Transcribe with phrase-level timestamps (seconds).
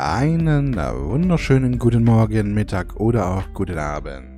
[0.00, 4.28] Einen wunderschönen guten Morgen, Mittag oder auch guten Abend.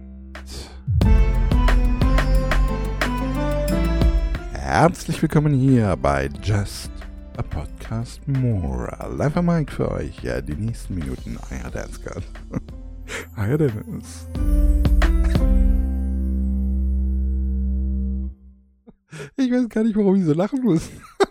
[4.55, 6.91] Herzlich willkommen hier bei Just
[7.37, 8.91] a Podcast More.
[9.15, 11.39] Live am Mic für euch, ja, die nächsten Minuten.
[11.43, 12.23] Ah ja, that's good.
[13.37, 14.29] ah Dennis.
[19.37, 20.89] Ich weiß gar nicht, warum ich so lachen muss.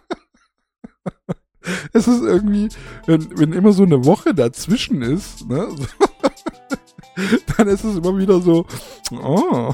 [1.94, 2.70] es ist irgendwie,
[3.06, 5.68] wenn, wenn immer so eine Woche dazwischen ist, ne,
[7.58, 8.66] dann ist es immer wieder so,
[9.12, 9.74] oh,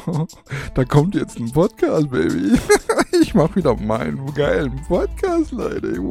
[0.74, 2.58] da kommt jetzt ein Podcast, Baby.
[3.22, 5.94] Ich mache wieder meinen geilen Podcast, Leute.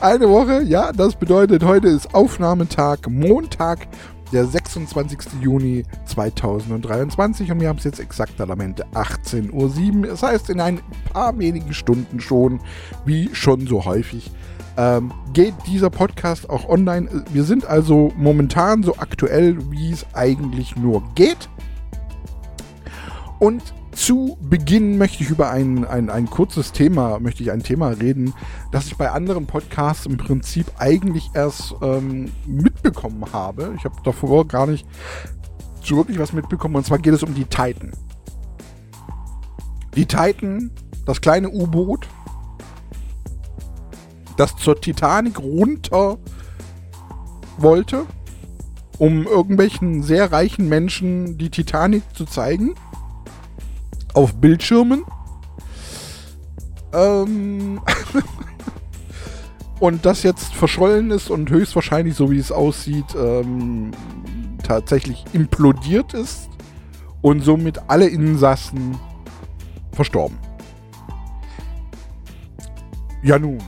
[0.00, 3.86] Eine Woche, ja, das bedeutet, heute ist Aufnahmetag, Montag,
[4.32, 5.40] der 26.
[5.40, 9.52] Juni 2023 und wir haben es jetzt exakt Parlamente 18.07
[10.00, 10.06] Uhr.
[10.08, 10.80] Das heißt, in ein
[11.12, 12.60] paar wenigen Stunden schon,
[13.04, 14.30] wie schon so häufig,
[14.76, 17.24] ähm, geht dieser Podcast auch online.
[17.32, 21.48] Wir sind also momentan so aktuell, wie es eigentlich nur geht.
[23.38, 23.62] Und
[23.94, 28.34] zu Beginn möchte ich über ein, ein, ein kurzes Thema, möchte ich ein Thema reden,
[28.72, 33.74] das ich bei anderen Podcasts im Prinzip eigentlich erst ähm, mitbekommen habe.
[33.76, 34.86] Ich habe davor gar nicht
[35.82, 36.76] so wirklich was mitbekommen.
[36.76, 37.92] Und zwar geht es um die Titan.
[39.94, 40.70] Die Titan,
[41.06, 42.08] das kleine U-Boot,
[44.36, 46.18] das zur Titanic runter
[47.58, 48.06] wollte,
[48.98, 52.74] um irgendwelchen sehr reichen Menschen die Titanic zu zeigen
[54.14, 55.04] auf Bildschirmen.
[56.92, 57.80] Ähm
[59.80, 63.90] und das jetzt verschollen ist und höchstwahrscheinlich, so wie es aussieht, ähm,
[64.62, 66.48] tatsächlich implodiert ist
[67.20, 68.98] und somit alle Insassen
[69.92, 70.38] verstorben.
[73.22, 73.58] Ja nun.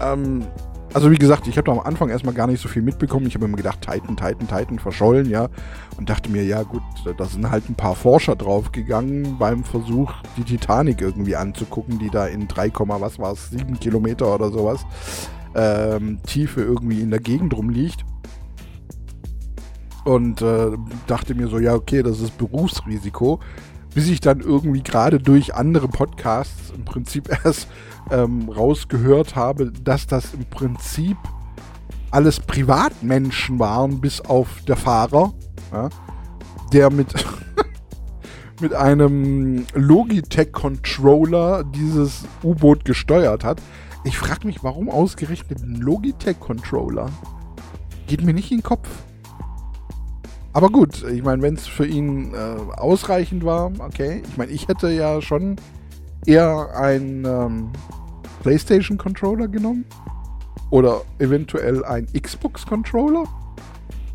[0.00, 0.46] Ähm,
[0.94, 3.26] also wie gesagt, ich habe am Anfang erstmal gar nicht so viel mitbekommen.
[3.26, 5.48] Ich habe immer gedacht, Titan, Titan, Titan verschollen, ja.
[5.96, 6.82] Und dachte mir, ja gut,
[7.16, 12.26] da sind halt ein paar Forscher draufgegangen beim Versuch, die Titanic irgendwie anzugucken, die da
[12.26, 14.84] in 3, was war es, 7 Kilometer oder sowas
[15.54, 18.04] ähm, Tiefe irgendwie in der Gegend rumliegt.
[20.04, 20.70] Und äh,
[21.06, 23.40] dachte mir so, ja okay, das ist Berufsrisiko.
[23.94, 27.68] Bis ich dann irgendwie gerade durch andere Podcasts im Prinzip erst
[28.12, 31.16] ähm, rausgehört habe, dass das im Prinzip
[32.10, 35.32] alles Privatmenschen waren, bis auf der Fahrer,
[35.72, 35.88] ja,
[36.72, 37.12] der mit,
[38.60, 43.60] mit einem Logitech-Controller dieses U-Boot gesteuert hat.
[44.04, 47.08] Ich frage mich, warum ausgerechnet ein Logitech-Controller?
[48.06, 48.88] Geht mir nicht in den Kopf.
[50.52, 52.36] Aber gut, ich meine, wenn es für ihn äh,
[52.76, 54.22] ausreichend war, okay.
[54.28, 55.56] Ich meine, ich hätte ja schon
[56.26, 57.70] eher einen ähm,
[58.42, 59.84] PlayStation-Controller genommen.
[60.70, 63.24] Oder eventuell ein Xbox-Controller.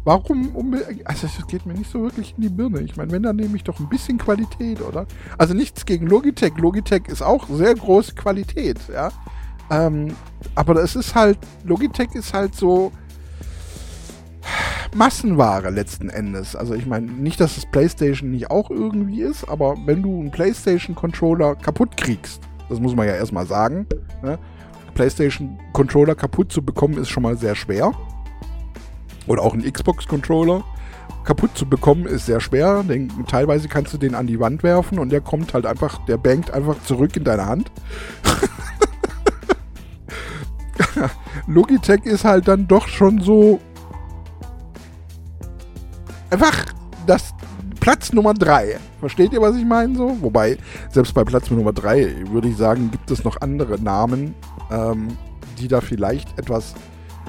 [0.04, 0.74] Warum?
[1.04, 2.82] Also, das geht mir nicht so wirklich in die Birne.
[2.82, 5.06] Ich meine, wenn, dann nehme ich doch ein bisschen Qualität, oder?
[5.38, 6.58] Also, nichts gegen Logitech.
[6.58, 9.12] Logitech ist auch sehr große Qualität, ja.
[9.70, 10.16] Ähm,
[10.56, 12.92] aber das ist halt, Logitech ist halt so
[14.96, 16.56] Massenware letzten Endes.
[16.56, 20.32] Also ich meine, nicht, dass das PlayStation nicht auch irgendwie ist, aber wenn du einen
[20.32, 23.88] PlayStation-Controller kaputt kriegst, das muss man ja erstmal sagen,
[24.22, 24.38] ne?
[24.94, 27.92] PlayStation-Controller kaputt zu bekommen ist schon mal sehr schwer.
[29.28, 30.64] Oder auch einen Xbox-Controller
[31.24, 32.84] kaputt zu bekommen ist sehr schwer.
[32.84, 36.18] Denn teilweise kannst du den an die Wand werfen und der kommt halt einfach, der
[36.18, 37.72] bankt einfach zurück in deine Hand.
[41.48, 43.60] Logitech ist halt dann doch schon so
[46.30, 46.66] einfach
[47.06, 47.34] das
[47.88, 48.80] Platz Nummer 3.
[49.00, 50.18] Versteht ihr, was ich meine so?
[50.20, 50.58] Wobei,
[50.92, 54.36] selbst bei Platz Nummer 3 würde ich sagen, gibt es noch andere Namen,
[54.70, 55.08] ähm,
[55.58, 56.76] die da vielleicht etwas.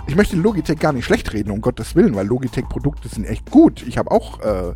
[0.08, 3.84] Ich möchte Logitech gar nicht schlecht reden, um Gottes Willen, weil Logitech-Produkte sind echt gut.
[3.86, 4.70] Ich habe auch äh,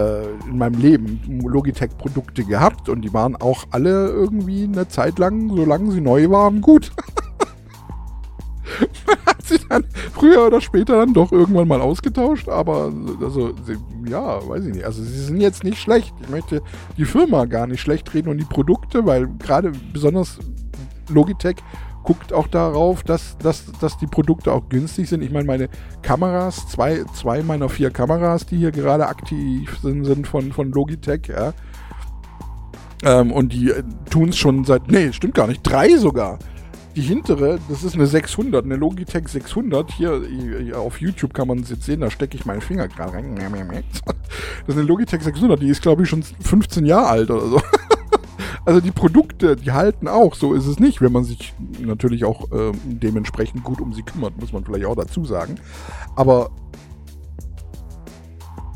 [0.00, 5.48] äh, in meinem Leben Logitech-Produkte gehabt und die waren auch alle irgendwie eine Zeit lang,
[5.48, 6.92] solange sie neu waren, gut.
[9.06, 12.92] Man hat sie dann früher oder später dann doch irgendwann mal ausgetauscht, aber
[13.22, 13.54] also,
[14.06, 14.84] ja, weiß ich nicht.
[14.84, 16.14] Also sie sind jetzt nicht schlecht.
[16.20, 16.62] Ich möchte
[16.96, 20.38] die Firma gar nicht schlecht reden und die Produkte, weil gerade besonders
[21.08, 21.56] Logitech
[22.08, 25.22] guckt auch darauf, dass, dass, dass die Produkte auch günstig sind.
[25.22, 25.68] Ich meine, meine
[26.00, 31.26] Kameras, zwei, zwei meiner vier Kameras, die hier gerade aktiv sind, sind von, von Logitech,
[31.28, 31.52] ja.
[33.04, 36.38] Ähm, und die äh, tun es schon seit, nee, stimmt gar nicht, drei sogar
[36.98, 39.92] die hintere, das ist eine 600, eine Logitech 600.
[39.92, 43.12] Hier, hier auf YouTube kann man es jetzt sehen, da stecke ich meinen Finger gerade
[43.12, 43.36] rein.
[43.36, 47.62] Das ist eine Logitech 600, die ist glaube ich schon 15 Jahre alt oder so.
[48.64, 52.52] Also die Produkte, die halten auch, so ist es nicht, wenn man sich natürlich auch
[52.52, 55.54] äh, dementsprechend gut um sie kümmert, muss man vielleicht auch dazu sagen.
[56.16, 56.50] Aber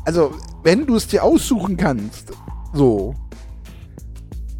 [0.03, 0.33] also,
[0.63, 2.33] wenn du es dir aussuchen kannst,
[2.73, 3.13] so,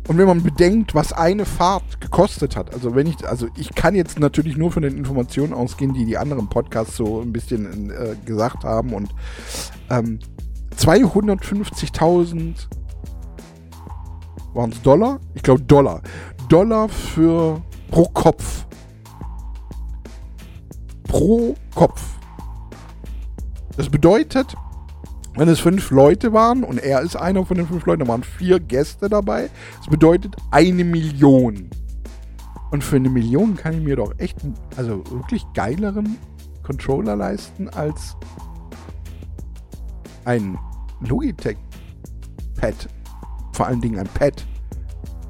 [0.08, 3.96] und wenn man bedenkt, was eine Fahrt gekostet hat, also wenn ich, also ich kann
[3.96, 8.16] jetzt natürlich nur von den Informationen ausgehen, die die anderen Podcasts so ein bisschen äh,
[8.26, 9.10] gesagt haben und
[9.90, 10.20] ähm,
[10.78, 12.68] 250.000
[14.54, 15.20] waren es Dollar?
[15.34, 16.02] Ich glaube Dollar.
[16.50, 18.66] Dollar für pro Kopf.
[21.04, 22.02] Pro Kopf.
[23.78, 24.56] Das bedeutet,
[25.36, 28.24] wenn es fünf Leute waren und er ist einer von den fünf Leuten, da waren
[28.24, 29.50] vier Gäste dabei.
[29.78, 31.70] Das bedeutet eine Million.
[32.72, 34.38] Und für eine Million kann ich mir doch echt,
[34.78, 36.18] also wirklich geileren
[36.64, 38.16] Controller leisten als
[40.26, 40.58] ein
[41.02, 41.58] Logitech
[42.56, 42.88] Pad.
[43.54, 44.46] Vor allen Dingen ein Pad.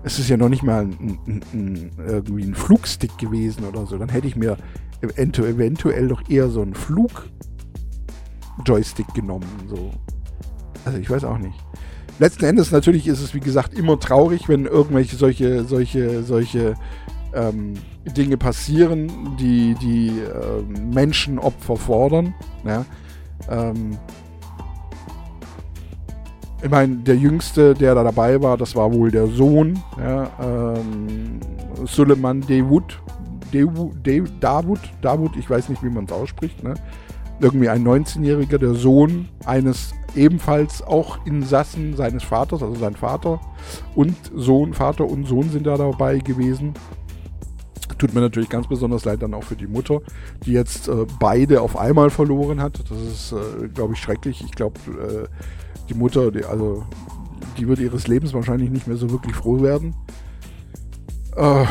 [0.04, 3.98] Es ist ja noch nicht mal ein, ein, ein, irgendwie ein Flugstick gewesen oder so.
[3.98, 4.58] Dann hätte ich mir
[5.02, 7.30] eventuell doch eher so einen Flug
[8.66, 9.48] Joystick genommen.
[9.68, 9.92] So.
[10.86, 11.58] Also ich weiß auch nicht.
[12.20, 16.76] Letzten Endes natürlich ist es, wie gesagt, immer traurig, wenn irgendwelche solche, solche, solche
[17.34, 17.74] ähm,
[18.06, 22.36] Dinge passieren, die, die äh, Menschenopfer fordern.
[22.64, 22.86] Ja?
[23.50, 23.98] Ähm,
[26.62, 31.40] ich meine, der Jüngste, der da dabei war, das war wohl der Sohn, ja, ähm,
[31.86, 33.02] Suleiman Dawood,
[33.52, 33.94] Dawood,
[34.40, 36.76] Dawood, Dawood, ich weiß nicht, wie man es ausspricht, ne?
[37.44, 43.42] Irgendwie ein 19-Jähriger, der Sohn eines ebenfalls auch Insassen seines Vaters, also sein Vater
[43.96, 46.74] und Sohn, Vater und Sohn sind da dabei gewesen.
[47.98, 50.02] Tut mir natürlich ganz besonders leid dann auch für die Mutter,
[50.46, 52.80] die jetzt äh, beide auf einmal verloren hat.
[52.90, 54.44] Das ist, äh, glaube ich, schrecklich.
[54.44, 55.28] Ich glaube, äh,
[55.90, 56.86] die Mutter, die, also,
[57.58, 59.96] die wird ihres Lebens wahrscheinlich nicht mehr so wirklich froh werden.
[61.36, 61.66] Äh,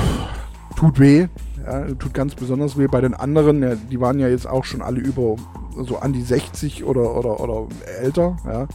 [0.82, 1.29] tut weh,
[1.64, 2.88] ja, tut ganz besonders weh.
[2.88, 5.37] Bei den anderen, ja, die waren ja jetzt auch schon alle über
[5.81, 7.69] so an die 60 oder, oder, oder
[8.00, 8.37] älter.
[8.44, 8.67] Ja.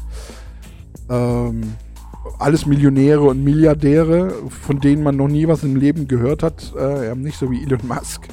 [1.09, 1.73] Ähm,
[2.39, 6.73] alles Millionäre und Milliardäre, von denen man noch nie was im Leben gehört hat.
[6.79, 8.29] Äh, nicht so wie Elon Musk.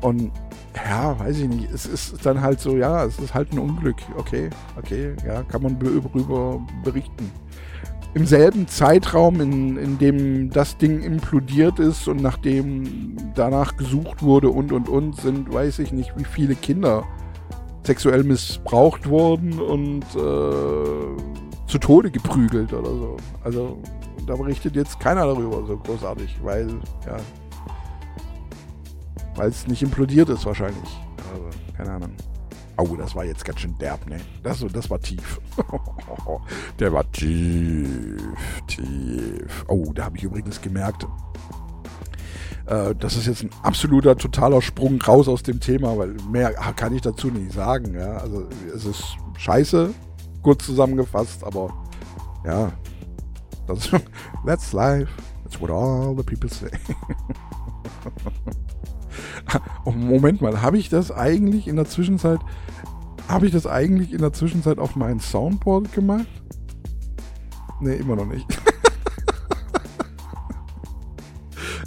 [0.00, 0.32] Und
[0.74, 1.70] ja, weiß ich nicht.
[1.70, 3.96] Es ist dann halt so, ja, es ist halt ein Unglück.
[4.16, 7.30] Okay, okay, ja, kann man darüber berichten
[8.16, 14.48] im selben Zeitraum, in, in dem das Ding implodiert ist und nachdem danach gesucht wurde
[14.48, 17.04] und und und, sind, weiß ich nicht, wie viele Kinder
[17.84, 23.16] sexuell missbraucht wurden und äh, zu Tode geprügelt oder so.
[23.44, 23.82] Also
[24.26, 26.68] da berichtet jetzt keiner darüber so großartig, weil,
[27.04, 27.18] ja,
[29.34, 31.00] weil es nicht implodiert ist wahrscheinlich.
[31.34, 32.12] Also, keine Ahnung.
[32.78, 34.20] Oh, das war jetzt ganz schön derb, ne?
[34.42, 35.40] Das, das war tief.
[36.78, 38.20] Der war tief,
[38.66, 39.64] tief.
[39.68, 41.06] Oh, da habe ich übrigens gemerkt,
[42.66, 46.94] äh, das ist jetzt ein absoluter, totaler Sprung raus aus dem Thema, weil mehr kann
[46.94, 47.94] ich dazu nicht sagen.
[47.94, 48.18] Ja?
[48.18, 49.94] Also es ist scheiße,
[50.42, 51.72] kurz zusammengefasst, aber
[52.44, 52.72] ja,
[53.66, 53.90] das,
[54.46, 55.10] that's life.
[55.44, 56.70] That's what all the people say.
[59.84, 62.40] oh, Moment mal, habe ich das eigentlich in der Zwischenzeit,
[63.28, 66.26] habe ich das eigentlich in der Zwischenzeit auf mein Soundboard gemacht?
[67.80, 68.46] Ne, immer noch nicht.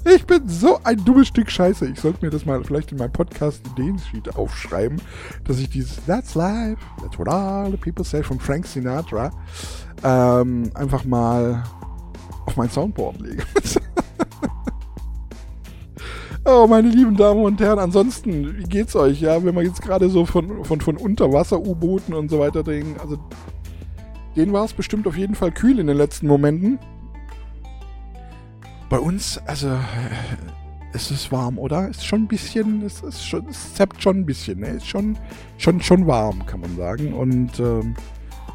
[0.06, 1.88] ich bin so ein dummes Stück Scheiße.
[1.88, 5.02] Ich sollte mir das mal vielleicht in meinem Podcast Ideensheet aufschreiben,
[5.46, 9.32] dass ich dieses That's Life, That's What All the People Say von Frank Sinatra
[10.04, 11.64] ähm, einfach mal
[12.46, 13.44] auf mein Soundboard lege.
[16.52, 19.22] Oh, meine lieben Damen und Herren, ansonsten, wie geht's euch?
[19.22, 23.20] Ja, wenn wir jetzt gerade so von, von, von Unterwasser-U-Booten und so weiter denken, also
[24.36, 26.80] denen war es bestimmt auf jeden Fall kühl in den letzten Momenten.
[28.90, 29.80] Bei uns, also, äh,
[30.92, 31.88] es ist warm, oder?
[31.88, 34.70] Ist schon ein bisschen, es ist schon, es zappt schon ein bisschen, ne?
[34.70, 35.20] Ist schon,
[35.60, 37.14] schon, schon warm, kann man sagen.
[37.14, 37.94] Und ähm,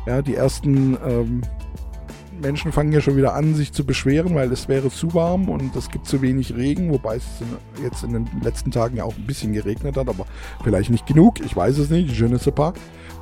[0.05, 1.43] ja, die ersten ähm,
[2.41, 5.75] Menschen fangen ja schon wieder an, sich zu beschweren, weil es wäre zu warm und
[5.76, 7.25] es gibt zu wenig Regen, wobei es
[7.83, 10.26] jetzt in den letzten Tagen ja auch ein bisschen geregnet hat, aber
[10.62, 11.41] vielleicht nicht genug.
[11.41, 12.19] Ich weiß es nicht.
[12.19, 12.73] Je ne sais pas.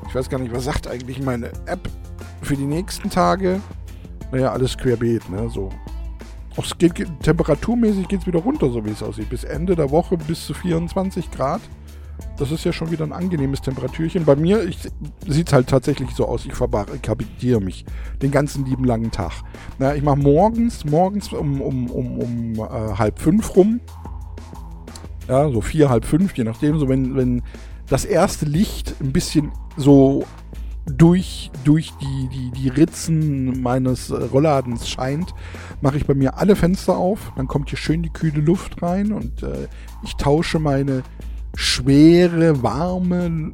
[0.08, 1.88] Ich weiß gar nicht, was sagt eigentlich meine App
[2.42, 3.60] für die nächsten Tage?
[4.30, 5.48] Naja, alles querbeet, ne?
[5.48, 5.68] So.
[6.56, 9.30] Auch es geht, temperaturmäßig geht es wieder runter, so wie es aussieht.
[9.30, 11.60] Bis Ende der Woche bis zu 24 Grad.
[12.38, 14.24] Das ist ja schon wieder ein angenehmes Temperatürchen.
[14.24, 14.68] Bei mir
[15.26, 17.84] sieht es halt tatsächlich so aus, ich verbarrikadiere mich
[18.20, 19.32] den ganzen lieben langen Tag.
[19.78, 23.80] Na, ich mache morgens, morgens um, um, um, um äh, halb fünf rum.
[25.28, 26.78] Ja, so vier, halb fünf, je nachdem.
[26.78, 27.42] So wenn, wenn
[27.88, 30.24] das erste Licht ein bisschen so
[30.86, 35.34] durch, durch die, die, die Ritzen meines Rollladens scheint,
[35.80, 37.32] mache ich bei mir alle Fenster auf.
[37.36, 39.68] Dann kommt hier schön die kühle Luft rein und äh,
[40.02, 41.02] ich tausche meine
[41.54, 43.52] schwere, warme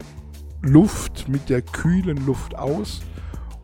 [0.62, 3.00] Luft mit der kühlen Luft aus.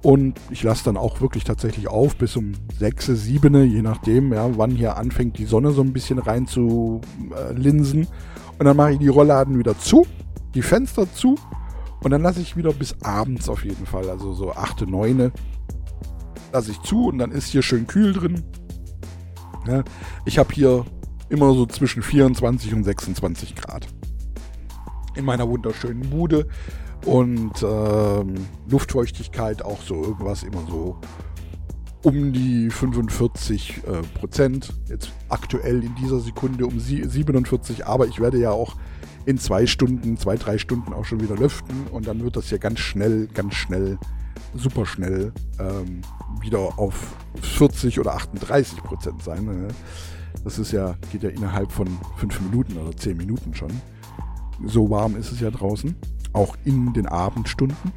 [0.02, 4.50] Und ich lasse dann auch wirklich tatsächlich auf bis um 6, 7, je nachdem, ja,
[4.58, 7.00] wann hier anfängt die Sonne so ein bisschen rein zu
[7.34, 8.06] äh, linsen.
[8.58, 10.06] Und dann mache ich die Rollladen wieder zu,
[10.54, 11.36] die Fenster zu
[12.04, 15.32] und dann lasse ich wieder bis abends auf jeden Fall, also so 8, 9
[16.52, 18.42] lasse ich zu und dann ist hier schön kühl drin.
[19.66, 19.82] Ja,
[20.26, 20.84] ich habe hier
[21.30, 23.88] immer so zwischen 24 und 26 Grad
[25.16, 26.46] in meiner wunderschönen Bude
[27.04, 28.34] und ähm,
[28.68, 30.98] Luftfeuchtigkeit auch so irgendwas immer so
[32.02, 34.74] um die 45 äh, Prozent.
[34.88, 38.76] Jetzt aktuell in dieser Sekunde um 47, aber ich werde ja auch
[39.26, 42.58] in zwei Stunden, zwei, drei Stunden auch schon wieder lüften und dann wird das ja
[42.58, 43.98] ganz schnell, ganz schnell,
[44.54, 46.02] super schnell ähm,
[46.40, 49.44] wieder auf 40 oder 38 Prozent sein.
[49.44, 49.68] Ne?
[50.44, 53.70] Das ist ja, geht ja innerhalb von fünf Minuten oder zehn Minuten schon.
[54.66, 55.94] So warm ist es ja draußen,
[56.32, 57.92] auch in den Abendstunden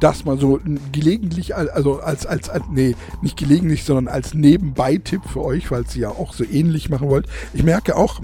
[0.00, 0.60] das mal so
[0.92, 6.02] gelegentlich, also als, als, als, nee, nicht gelegentlich, sondern als Nebenbei-Tipp für euch, falls ihr
[6.02, 7.26] ja auch so ähnlich machen wollt.
[7.52, 8.20] Ich merke auch,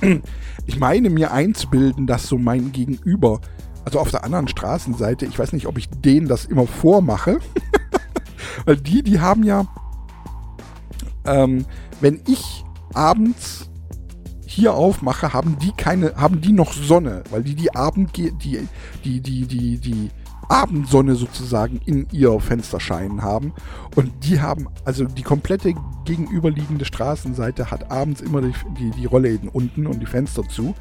[0.66, 3.40] ich meine mir einzubilden, dass so mein Gegenüber,
[3.84, 7.38] also auf der anderen Straßenseite, ich weiß nicht, ob ich denen das immer vormache,
[8.64, 9.66] weil die, die haben ja,
[11.24, 11.66] ähm,
[12.00, 12.64] wenn ich
[12.94, 13.68] abends
[14.50, 18.66] hier aufmache, haben die keine, haben die noch Sonne, weil die die Abend, die, die,
[19.04, 20.10] die, die, die,
[20.48, 23.52] Abendsonne sozusagen in ihr Fenster scheinen haben.
[23.94, 29.48] Und die haben, also die komplette gegenüberliegende Straßenseite hat abends immer die, die, die Rollläden
[29.48, 30.74] unten und die Fenster zu,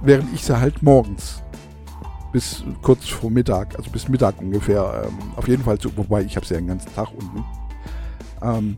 [0.00, 1.42] während ich sie halt morgens
[2.30, 6.36] bis kurz vor Mittag, also bis Mittag ungefähr, ähm, auf jeden Fall zu, wobei ich
[6.36, 7.44] habe sie ja den ganzen Tag unten.
[8.42, 8.76] Ähm,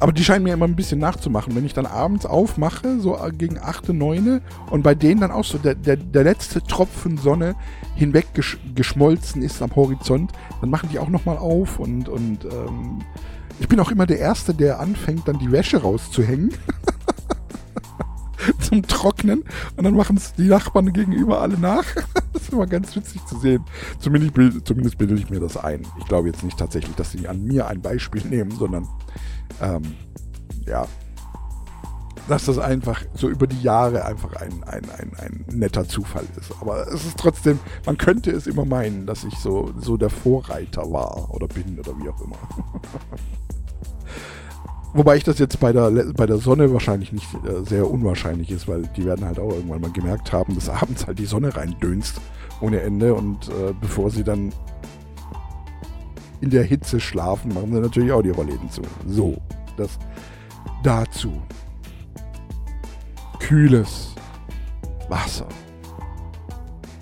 [0.00, 1.54] aber die scheinen mir immer ein bisschen nachzumachen.
[1.54, 4.40] Wenn ich dann abends aufmache, so gegen 8, 9
[4.70, 7.54] und bei denen dann auch so der, der, der letzte Tropfen Sonne
[7.94, 8.26] hinweg
[8.74, 13.00] geschmolzen ist am Horizont, dann machen die auch nochmal auf und, und ähm,
[13.60, 16.54] ich bin auch immer der Erste, der anfängt, dann die Wäsche rauszuhängen.
[18.60, 19.44] zum Trocknen
[19.76, 21.84] und dann machen es die Nachbarn gegenüber alle nach.
[22.52, 23.64] immer ganz witzig zu sehen.
[23.98, 25.86] Zumindest, zumindest bilde ich mir das ein.
[25.98, 28.86] Ich glaube jetzt nicht tatsächlich, dass sie an mir ein Beispiel nehmen, sondern
[29.60, 29.82] ähm,
[30.66, 30.86] ja,
[32.28, 36.52] dass das einfach so über die Jahre einfach ein, ein, ein, ein netter Zufall ist.
[36.60, 40.82] Aber es ist trotzdem, man könnte es immer meinen, dass ich so, so der Vorreiter
[40.92, 42.36] war oder bin oder wie auch immer.
[44.94, 48.68] Wobei ich das jetzt bei der, bei der Sonne wahrscheinlich nicht äh, sehr unwahrscheinlich ist,
[48.68, 52.20] weil die werden halt auch irgendwann mal gemerkt haben, dass abends halt die Sonne reindönst
[52.60, 54.52] ohne Ende und äh, bevor sie dann
[56.40, 58.82] in der Hitze schlafen, machen sie natürlich auch die Rollläden zu.
[59.06, 59.36] So,
[59.76, 59.98] das
[60.82, 61.32] dazu.
[63.40, 64.14] Kühles
[65.08, 65.48] Wasser.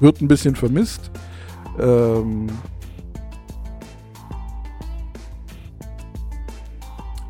[0.01, 1.11] Wird ein bisschen vermisst.
[1.79, 2.49] Ähm,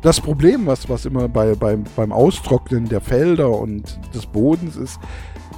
[0.07, 5.01] das Problem, was, was immer bei, beim, beim Austrocknen der Felder und des Bodens ist,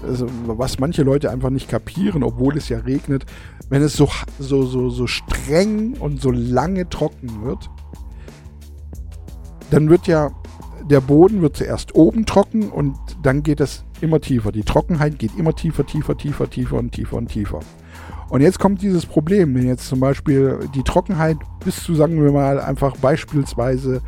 [0.01, 3.27] also, was manche Leute einfach nicht kapieren, obwohl es ja regnet,
[3.69, 7.69] wenn es so, so, so, so streng und so lange trocken wird,
[9.69, 10.31] dann wird ja
[10.89, 14.51] der Boden wird zuerst oben trocken und dann geht es immer tiefer.
[14.51, 17.59] Die Trockenheit geht immer tiefer, tiefer, tiefer, tiefer und tiefer und tiefer.
[18.29, 22.31] Und jetzt kommt dieses Problem, wenn jetzt zum Beispiel die Trockenheit bis zu, sagen wir
[22.31, 24.01] mal, einfach beispielsweise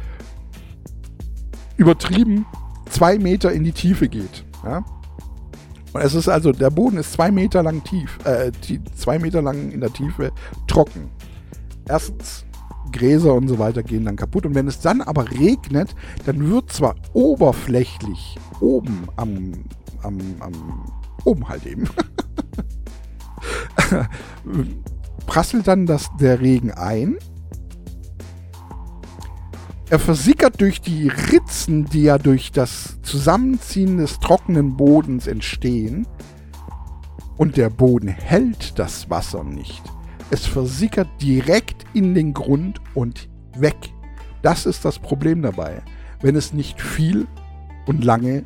[1.82, 2.46] übertrieben
[2.90, 4.46] zwei Meter in die Tiefe geht.
[4.64, 4.86] Ja?
[5.94, 8.52] Und es ist also, der Boden ist zwei Meter lang tief, äh,
[8.96, 10.32] zwei Meter lang in der Tiefe
[10.68, 11.10] trocken.
[11.88, 12.46] Erstens,
[12.92, 14.46] Gräser und so weiter gehen dann kaputt.
[14.46, 15.96] Und wenn es dann aber regnet,
[16.26, 19.54] dann wird zwar oberflächlich oben am,
[20.04, 20.54] am, am
[21.24, 21.86] oben halt eben,
[25.26, 27.18] prasselt dann das, der Regen ein
[29.92, 36.08] er versickert durch die Ritzen, die ja durch das Zusammenziehen des trockenen Bodens entstehen.
[37.36, 39.84] Und der Boden hält das Wasser nicht.
[40.30, 43.76] Es versickert direkt in den Grund und weg.
[44.42, 45.82] Das ist das Problem dabei.
[46.22, 47.28] Wenn es nicht viel
[47.86, 48.46] und lange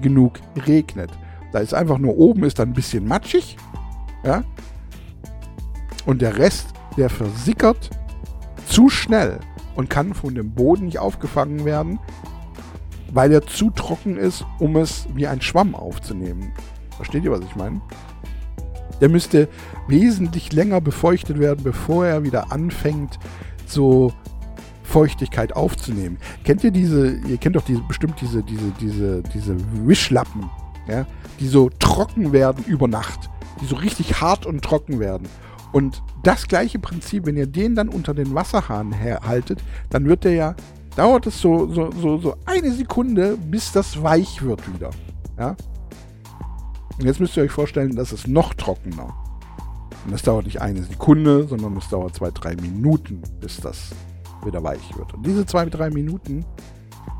[0.00, 1.10] genug regnet.
[1.52, 3.58] Da ist einfach nur oben ist dann ein bisschen matschig.
[4.24, 4.44] Ja?
[6.06, 7.90] Und der Rest, der versickert
[8.66, 9.40] zu schnell
[9.76, 11.98] und kann von dem Boden nicht aufgefangen werden,
[13.12, 16.52] weil er zu trocken ist, um es wie ein Schwamm aufzunehmen.
[16.96, 17.80] Versteht ihr, was ich meine?
[19.00, 19.48] Der müsste
[19.88, 23.18] wesentlich länger befeuchtet werden, bevor er wieder anfängt,
[23.66, 24.12] so
[24.82, 26.16] Feuchtigkeit aufzunehmen.
[26.44, 29.56] Kennt ihr diese, ihr kennt doch diese, bestimmt diese, diese, diese, diese
[29.86, 30.48] Wischlappen,
[30.88, 31.06] ja,
[31.40, 33.28] die so trocken werden über Nacht,
[33.60, 35.28] die so richtig hart und trocken werden.
[35.72, 40.32] Und das gleiche Prinzip, wenn ihr den dann unter den Wasserhahn haltet, dann wird der
[40.32, 40.54] ja,
[40.96, 44.90] dauert es so, so, so, so eine Sekunde, bis das weich wird wieder.
[45.38, 45.56] Ja?
[46.98, 49.14] Und jetzt müsst ihr euch vorstellen, das ist noch trockener.
[50.04, 53.90] Und das dauert nicht eine Sekunde, sondern es dauert zwei, drei Minuten, bis das
[54.44, 55.12] wieder weich wird.
[55.12, 56.44] Und diese zwei, drei Minuten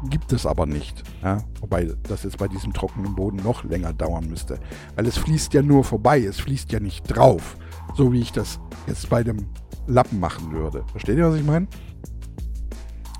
[0.08, 1.02] gibt es aber nicht.
[1.22, 1.42] Ja?
[1.60, 4.58] Wobei das jetzt bei diesem trockenen Boden noch länger dauern müsste.
[4.94, 7.56] Weil es fließt ja nur vorbei, es fließt ja nicht drauf.
[7.94, 9.46] So wie ich das jetzt bei dem
[9.86, 10.84] Lappen machen würde.
[10.90, 11.68] Versteht ihr, was ich meine?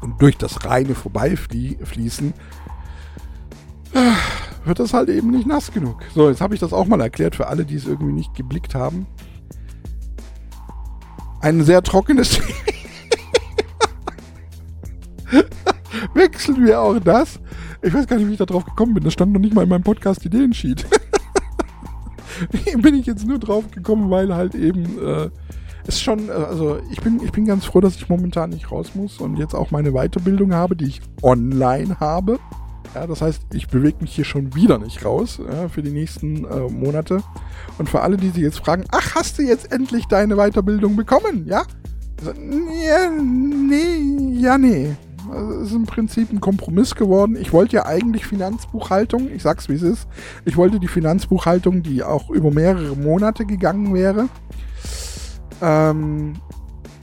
[0.02, 2.35] Und durch das reine Vorbeifließen
[4.64, 6.02] wird das halt eben nicht nass genug.
[6.14, 8.75] So, jetzt habe ich das auch mal erklärt für alle, die es irgendwie nicht geblickt
[8.75, 9.06] haben.
[11.40, 12.40] Ein sehr trockenes
[16.14, 17.38] Wechseln wir auch das?
[17.82, 19.04] Ich weiß gar nicht, wie ich da drauf gekommen bin.
[19.04, 20.87] Das stand noch nicht mal in meinem Podcast Ideensheet.
[22.83, 25.31] bin ich jetzt nur drauf gekommen, weil halt eben äh,
[25.87, 28.95] es schon, äh, also ich bin, ich bin ganz froh, dass ich momentan nicht raus
[28.95, 32.38] muss und jetzt auch meine Weiterbildung habe, die ich online habe.
[32.95, 36.45] Ja, das heißt, ich bewege mich hier schon wieder nicht raus ja, für die nächsten
[36.45, 37.23] äh, Monate.
[37.78, 41.47] Und für alle, die sich jetzt fragen, ach, hast du jetzt endlich deine Weiterbildung bekommen?
[41.47, 41.64] Ja?
[42.21, 44.97] Also, ja nee, ja, nee.
[45.30, 47.37] Also, es ist im Prinzip ein Kompromiss geworden.
[47.40, 50.09] Ich wollte ja eigentlich Finanzbuchhaltung, ich sag's wie es ist.
[50.45, 54.28] Ich wollte die Finanzbuchhaltung, die auch über mehrere Monate gegangen wäre.
[55.62, 56.35] Ähm,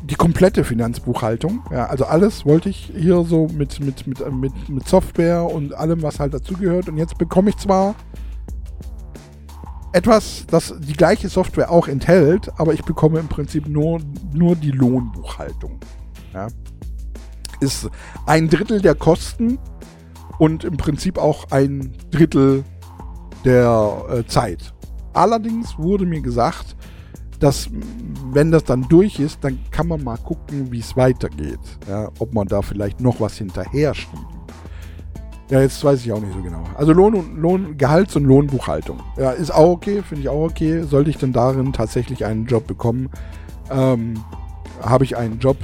[0.04, 1.64] die komplette Finanzbuchhaltung.
[1.72, 6.02] Ja, also alles wollte ich hier so mit, mit, mit, mit, mit Software und allem,
[6.02, 6.90] was halt dazugehört.
[6.90, 7.96] Und jetzt bekomme ich zwar
[9.94, 14.00] etwas, das die gleiche Software auch enthält, aber ich bekomme im Prinzip nur,
[14.34, 15.80] nur die Lohnbuchhaltung.
[16.34, 16.48] Ja
[17.64, 17.90] ist
[18.26, 19.58] ein Drittel der Kosten
[20.38, 22.64] und im Prinzip auch ein Drittel
[23.46, 24.74] der äh, Zeit.
[25.14, 26.76] Allerdings wurde mir gesagt,
[27.40, 27.70] dass
[28.32, 31.60] wenn das dann durch ist, dann kann man mal gucken, wie es weitergeht.
[31.90, 34.26] Ja, ob man da vielleicht noch was hinterher schieben.
[35.50, 36.64] Ja, jetzt weiß ich auch nicht so genau.
[36.76, 39.00] Also Lohn und Lohn, Gehalts- und Lohnbuchhaltung.
[39.18, 40.84] Ja, ist auch okay, finde ich auch okay.
[40.84, 43.10] Sollte ich denn darin tatsächlich einen Job bekommen,
[43.70, 44.16] ähm,
[44.82, 45.58] habe ich einen Job,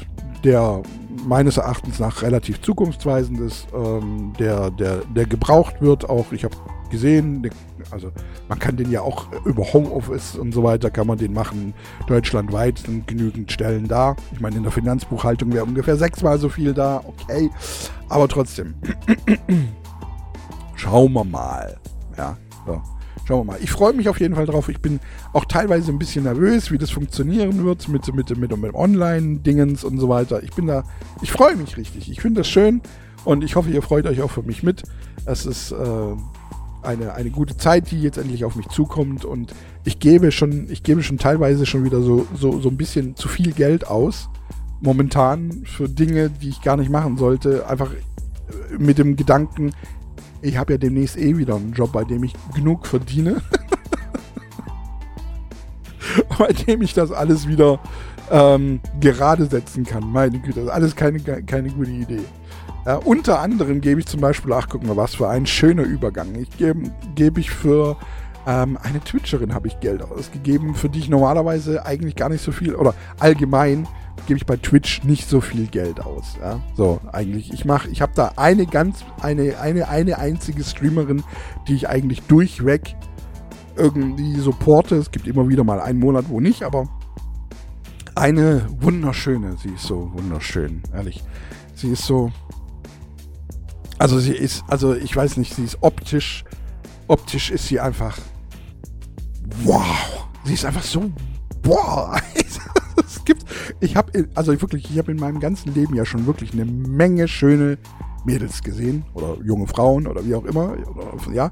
[0.44, 0.82] der
[1.26, 6.10] meines Erachtens nach relativ zukunftsweisend ist, ähm, der, der, der gebraucht wird.
[6.10, 6.56] Auch ich habe
[6.90, 7.50] gesehen,
[7.92, 8.12] also
[8.48, 11.74] man kann den ja auch über Homeoffice und so weiter kann man den machen.
[12.08, 14.16] Deutschlandweit sind genügend Stellen da.
[14.32, 17.02] Ich meine, in der Finanzbuchhaltung wäre ungefähr sechsmal so viel da.
[17.06, 17.50] Okay,
[18.10, 18.76] aber trotzdem.
[20.76, 21.78] Schauen wir mal.
[22.18, 22.82] Ja, so.
[23.30, 23.60] Schauen wir mal.
[23.62, 24.70] Ich freue mich auf jeden Fall drauf.
[24.70, 25.00] Ich bin
[25.34, 30.00] auch teilweise ein bisschen nervös, wie das funktionieren wird mit, mit, mit, mit Online-Dingens und
[30.00, 30.42] so weiter.
[30.42, 30.84] Ich bin da,
[31.22, 32.10] ich freue mich richtig.
[32.10, 32.82] Ich finde das schön
[33.26, 34.82] und ich hoffe, ihr freut euch auch für mich mit.
[35.26, 35.76] Es ist äh,
[36.82, 40.82] eine, eine gute Zeit, die jetzt endlich auf mich zukommt und ich gebe schon, ich
[40.82, 44.28] gebe schon teilweise schon wieder so, so, so ein bisschen zu viel Geld aus.
[44.82, 47.68] Momentan für Dinge, die ich gar nicht machen sollte.
[47.68, 47.92] Einfach
[48.80, 49.72] mit dem Gedanken,
[50.42, 53.42] ich habe ja demnächst eh wieder einen Job, bei dem ich genug verdiene.
[56.38, 57.80] bei dem ich das alles wieder
[58.32, 60.12] ähm, gerade setzen kann.
[60.12, 62.22] Meine Güte, das ist alles keine, keine gute Idee.
[62.86, 66.34] Ja, unter anderem gebe ich zum Beispiel, ach guck mal, was für ein schöner Übergang.
[66.36, 67.98] Ich gebe geb ich für
[68.48, 72.52] ähm, eine Twitcherin habe ich Geld ausgegeben, für die ich normalerweise eigentlich gar nicht so
[72.52, 73.88] viel oder allgemein
[74.26, 76.38] gebe ich bei Twitch nicht so viel Geld aus.
[76.42, 76.60] Ja?
[76.76, 77.54] So, eigentlich.
[77.54, 81.24] Ich mache, ich habe da eine ganz, eine, eine, eine einzige Streamerin,
[81.68, 82.96] die ich eigentlich durchweg
[83.76, 84.96] irgendwie supporte.
[84.96, 86.88] Es gibt immer wieder mal einen Monat, wo nicht, aber
[88.16, 89.58] eine wunderschöne.
[89.58, 91.24] Sie ist so wunderschön, ehrlich.
[91.76, 92.32] Sie ist so.
[93.98, 96.44] Also sie ist, also ich weiß nicht, sie ist optisch,
[97.08, 98.18] optisch ist sie einfach.
[99.64, 100.28] Wow!
[100.44, 101.12] Sie ist einfach so.
[101.62, 102.20] Boah!
[103.80, 107.28] ich habe, also wirklich, ich habe in meinem ganzen Leben ja schon wirklich eine Menge
[107.28, 107.78] schöne
[108.26, 111.50] Mädels gesehen oder junge Frauen oder wie auch immer, oder, ja.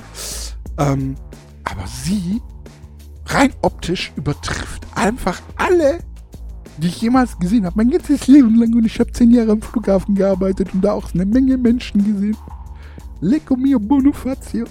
[0.78, 1.16] Ähm,
[1.64, 2.42] aber sie
[3.26, 6.00] rein optisch übertrifft einfach alle,
[6.78, 7.78] die ich jemals gesehen habe.
[7.78, 11.14] Mein ganzes Leben lang und ich habe zehn Jahre am Flughafen gearbeitet und da auch
[11.14, 12.38] eine Menge Menschen gesehen.
[13.22, 14.66] Lecco mio bonufazio.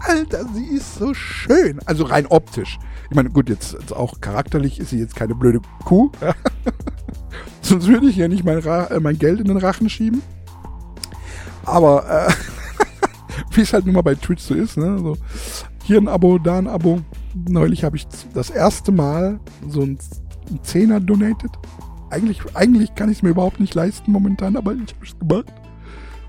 [0.00, 1.80] Alter, sie ist so schön.
[1.84, 2.78] Also rein optisch.
[3.10, 6.10] Ich meine, gut, jetzt, jetzt auch charakterlich ist sie jetzt keine blöde Kuh.
[7.62, 10.22] Sonst würde ich ja nicht mein, äh, mein, Geld in den Rachen schieben.
[11.64, 12.32] Aber äh,
[13.56, 14.98] wie es halt nun mal bei Twitch so ist, ne?
[14.98, 15.16] So,
[15.84, 17.00] hier ein Abo, da ein Abo.
[17.34, 19.98] neulich habe ich das erste Mal so ein
[20.62, 21.50] Zehner donated.
[22.10, 25.52] Eigentlich, eigentlich kann ich es mir überhaupt nicht leisten momentan, aber ich habe es gemacht.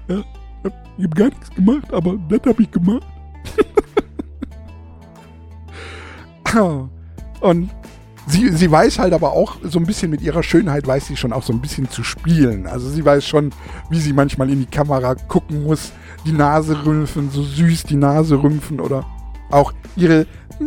[0.10, 0.24] Ja,
[0.98, 3.08] ich habe gar nichts gemacht, aber das habe ich gemacht.
[7.42, 7.70] Und
[8.28, 11.34] sie, sie weiß halt aber auch so ein bisschen mit ihrer Schönheit, weiß sie schon
[11.34, 12.68] auch so ein bisschen zu spielen.
[12.68, 13.52] Also sie weiß schon,
[13.90, 15.92] wie sie manchmal in die Kamera gucken muss,
[16.26, 19.06] die Nase rümpfen, so süß die Nase rümpfen oder
[19.52, 20.26] auch ihre
[20.60, 20.66] so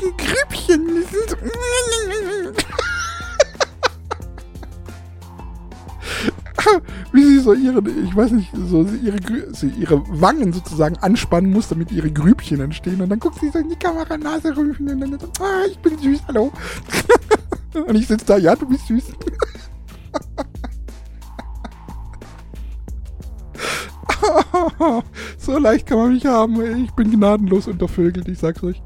[0.00, 1.04] süßen Grüppchen.
[7.12, 11.68] wie sie so ihre, ich weiß nicht, so ihre, so ihre Wangen sozusagen anspannen muss,
[11.68, 13.00] damit ihre Grübchen entstehen.
[13.00, 15.78] Und dann guckt sie so in die Kamera, Nase rümpfen und dann so, ah, ich
[15.78, 16.52] bin süß, hallo.
[17.86, 19.04] und ich sitze da, ja, du bist süß.
[25.38, 26.84] so leicht kann man mich haben.
[26.84, 28.82] Ich bin gnadenlos untervögelt, ich sag's euch.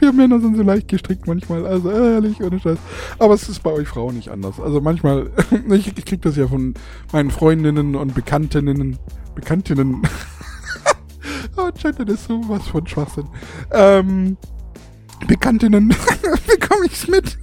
[0.00, 1.66] Wir Männer sind so leicht gestrickt manchmal.
[1.66, 2.78] Also ehrlich, ohne Scheiß.
[3.18, 4.58] Aber es ist bei euch Frauen nicht anders.
[4.60, 5.30] Also manchmal,
[5.70, 6.74] ich, ich krieg das ja von
[7.12, 8.98] meinen Freundinnen und Bekanntinnen.
[9.34, 10.02] Bekanntinnen.
[11.56, 13.26] oh, Gender ist so was von Schwachsinn.
[13.70, 14.36] Ähm,
[15.26, 15.88] Bekanntinnen
[16.46, 17.38] bekomme ich's mit.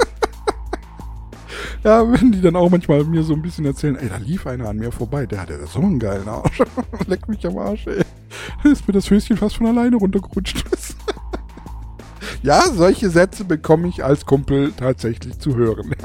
[1.84, 4.69] ja, wenn die dann auch manchmal mir so ein bisschen erzählen, ey, da lief einer
[4.69, 6.63] an mir vorbei, der hatte so einen geilen Arsch.
[7.06, 8.03] Leck mich am Arsch, ey.
[8.63, 10.65] Dann ist mir das Höschen fast von alleine runtergerutscht.
[12.43, 15.95] Ja, solche Sätze bekomme ich als Kumpel tatsächlich zu hören.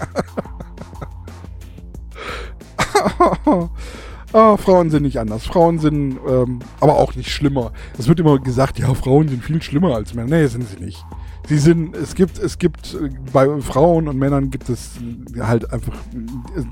[4.33, 5.45] oh, Frauen sind nicht anders.
[5.45, 7.73] Frauen sind ähm, aber auch nicht schlimmer.
[7.99, 10.37] Es wird immer gesagt, ja, Frauen sind viel schlimmer als Männer.
[10.37, 11.05] Nee, sind sie nicht.
[11.49, 14.93] Sie sind, es gibt, es gibt, äh, bei Frauen und Männern gibt es
[15.39, 15.95] halt einfach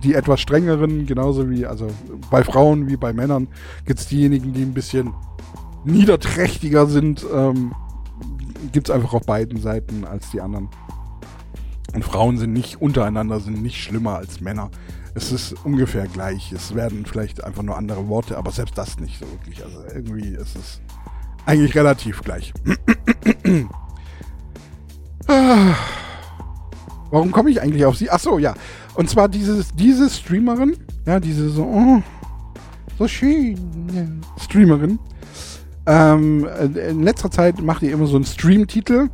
[0.03, 1.89] die etwas strengeren, genauso wie, also
[2.31, 3.49] bei Frauen wie bei Männern
[3.85, 5.13] gibt es diejenigen, die ein bisschen
[5.85, 7.75] niederträchtiger sind, ähm,
[8.73, 10.69] gibt es einfach auf beiden Seiten als die anderen.
[11.95, 14.71] Und Frauen sind nicht untereinander, sind nicht schlimmer als Männer.
[15.15, 16.53] Es ist ungefähr gleich.
[16.53, 19.65] Es werden vielleicht einfach nur andere Worte, aber selbst das nicht so wirklich.
[19.65, 20.81] Also irgendwie ist es
[21.47, 22.53] eigentlich relativ gleich.
[27.11, 28.09] Warum komme ich eigentlich auf sie?
[28.11, 28.55] Ach so, ja.
[28.95, 32.03] Und zwar dieses, diese Streamerin, ja, diese so, oh,
[32.99, 34.99] so schön Streamerin.
[35.87, 39.09] Ähm, in letzter Zeit macht ihr immer so einen Stream-Titel,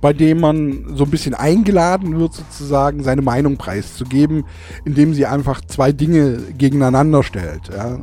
[0.00, 4.44] bei dem man so ein bisschen eingeladen wird, sozusagen seine Meinung preiszugeben,
[4.84, 7.70] indem sie einfach zwei Dinge gegeneinander stellt.
[7.70, 8.00] Ja?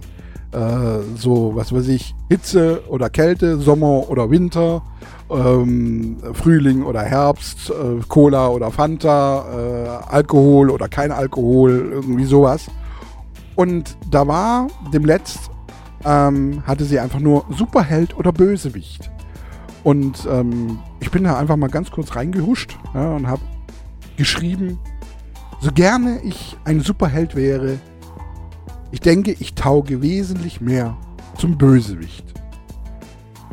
[0.52, 4.84] Äh, so, was weiß ich, Hitze oder Kälte, Sommer oder Winter
[5.30, 12.68] ähm, Frühling oder Herbst, äh, Cola oder Fanta, äh, Alkohol oder kein Alkohol, irgendwie sowas.
[13.56, 15.50] Und da war demletzt,
[16.06, 19.12] ähm, hatte sie einfach nur Superheld oder Bösewicht.
[19.84, 23.42] Und ähm, ich bin da einfach mal ganz kurz reingehuscht ja, und habe
[24.16, 24.80] geschrieben,
[25.60, 27.80] so gerne ich ein Superheld wäre,
[28.92, 30.96] ich denke, ich tauge wesentlich mehr
[31.38, 32.26] zum Bösewicht.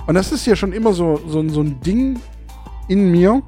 [0.07, 2.19] Und das ist ja schon immer so, so, so ein Ding
[2.89, 3.43] in mir,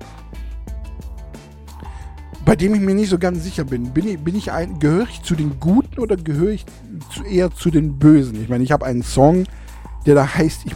[2.53, 3.95] bei dem ich mir nicht so ganz sicher bin.
[3.95, 6.67] Bin ich, bin ich ein, gehöre ich zu den Guten oder gehöre ich
[7.09, 8.43] zu, eher zu den Bösen?
[8.43, 9.45] Ich meine, ich habe einen Song,
[10.05, 10.75] der da heißt, ich,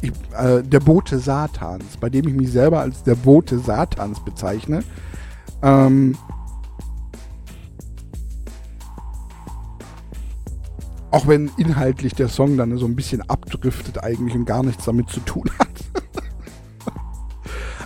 [0.00, 4.82] ich, äh, der Bote Satans, bei dem ich mich selber als der Bote Satans bezeichne.
[5.62, 6.16] Ähm,
[11.12, 15.08] Auch wenn inhaltlich der Song dann so ein bisschen abdriftet eigentlich und gar nichts damit
[15.10, 15.67] zu tun hat.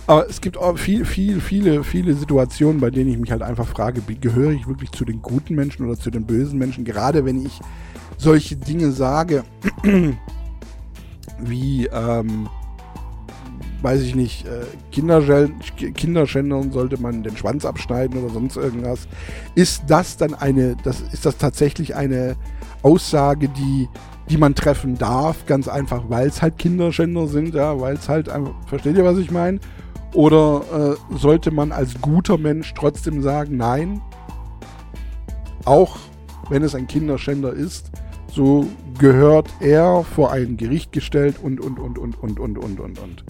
[0.05, 3.67] Aber es gibt auch viel, viel, viele, viele Situationen, bei denen ich mich halt einfach
[3.67, 6.83] frage, gehöre ich wirklich zu den guten Menschen oder zu den bösen Menschen?
[6.83, 7.61] Gerade wenn ich
[8.17, 9.43] solche Dinge sage,
[11.39, 12.49] wie, ähm,
[13.81, 19.07] weiß ich nicht, äh, Kinderschändern sollte man den Schwanz abschneiden oder sonst irgendwas.
[19.55, 22.35] Ist das dann eine, das, ist das tatsächlich eine
[22.81, 23.87] Aussage, die,
[24.29, 28.27] die man treffen darf, ganz einfach, weil es halt Kinderschänder sind, ja, weil es halt
[28.27, 29.59] einfach, versteht ihr, was ich meine?
[30.13, 30.61] Oder
[31.11, 34.01] äh, sollte man als guter Mensch trotzdem sagen, nein,
[35.65, 35.97] auch
[36.49, 37.91] wenn es ein Kinderschänder ist,
[38.27, 38.67] so
[38.99, 43.23] gehört er vor ein Gericht gestellt und, und, und, und, und, und, und, und, und.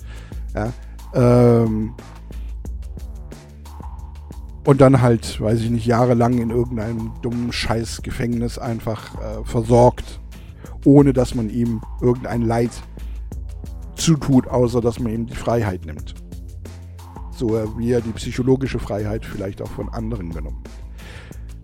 [0.56, 0.74] Ja,
[1.14, 1.94] ähm,
[4.66, 10.22] und dann halt, weiß ich nicht, jahrelang in irgendeinem dummen Scheißgefängnis einfach äh, versorgt,
[10.86, 12.72] ohne dass man ihm irgendein Leid
[13.96, 16.16] zutut, außer dass man ihm die Freiheit nimmt.
[17.36, 20.84] So wie er die psychologische Freiheit vielleicht auch von anderen genommen hat.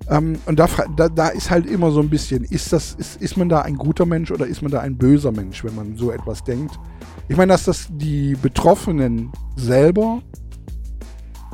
[0.09, 3.37] Ähm, und da, da, da, ist halt immer so ein bisschen, ist, das, ist, ist
[3.37, 6.11] man da ein guter Mensch oder ist man da ein böser Mensch, wenn man so
[6.11, 6.79] etwas denkt?
[7.27, 10.23] Ich meine, dass das die Betroffenen selber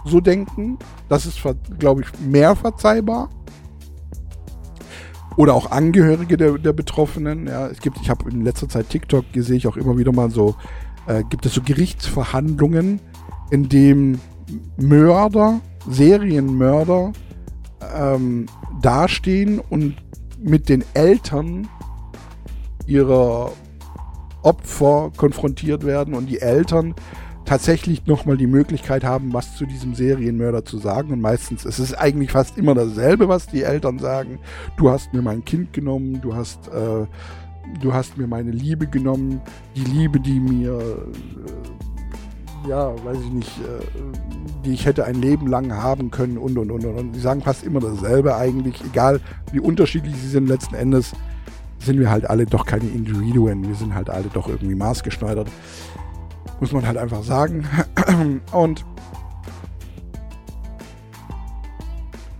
[0.05, 0.77] so denken,
[1.09, 1.41] das ist,
[1.79, 3.29] glaube ich, mehr verzeihbar.
[5.35, 7.47] Oder auch Angehörige der, der Betroffenen.
[7.47, 10.31] Ja, es gibt, ich habe in letzter Zeit TikTok gesehen, ich auch immer wieder mal
[10.31, 10.55] so,
[11.07, 13.01] äh, gibt es so Gerichtsverhandlungen,
[13.51, 14.19] in dem
[14.77, 17.13] Mörder, Serienmörder
[17.95, 18.47] ähm,
[18.81, 19.95] dastehen und
[20.39, 21.67] mit den Eltern
[22.85, 23.51] ihrer
[24.43, 26.93] Opfer konfrontiert werden und die Eltern
[27.45, 31.11] tatsächlich nochmal die Möglichkeit haben, was zu diesem Serienmörder zu sagen.
[31.13, 34.39] Und meistens ist es eigentlich fast immer dasselbe, was die Eltern sagen.
[34.77, 37.05] Du hast mir mein Kind genommen, du hast, äh,
[37.81, 39.41] du hast mir meine Liebe genommen,
[39.75, 41.94] die Liebe, die mir, äh,
[42.67, 43.83] ja, weiß ich nicht, äh,
[44.63, 46.97] die ich hätte ein Leben lang haben können und und und und.
[46.97, 51.13] Und die sagen fast immer dasselbe eigentlich, egal wie unterschiedlich sie sind letzten Endes
[51.79, 53.67] sind wir halt alle doch keine Individuen.
[53.67, 55.47] Wir sind halt alle doch irgendwie maßgeschneidert.
[56.59, 57.67] Muss man halt einfach sagen.
[58.51, 58.85] Und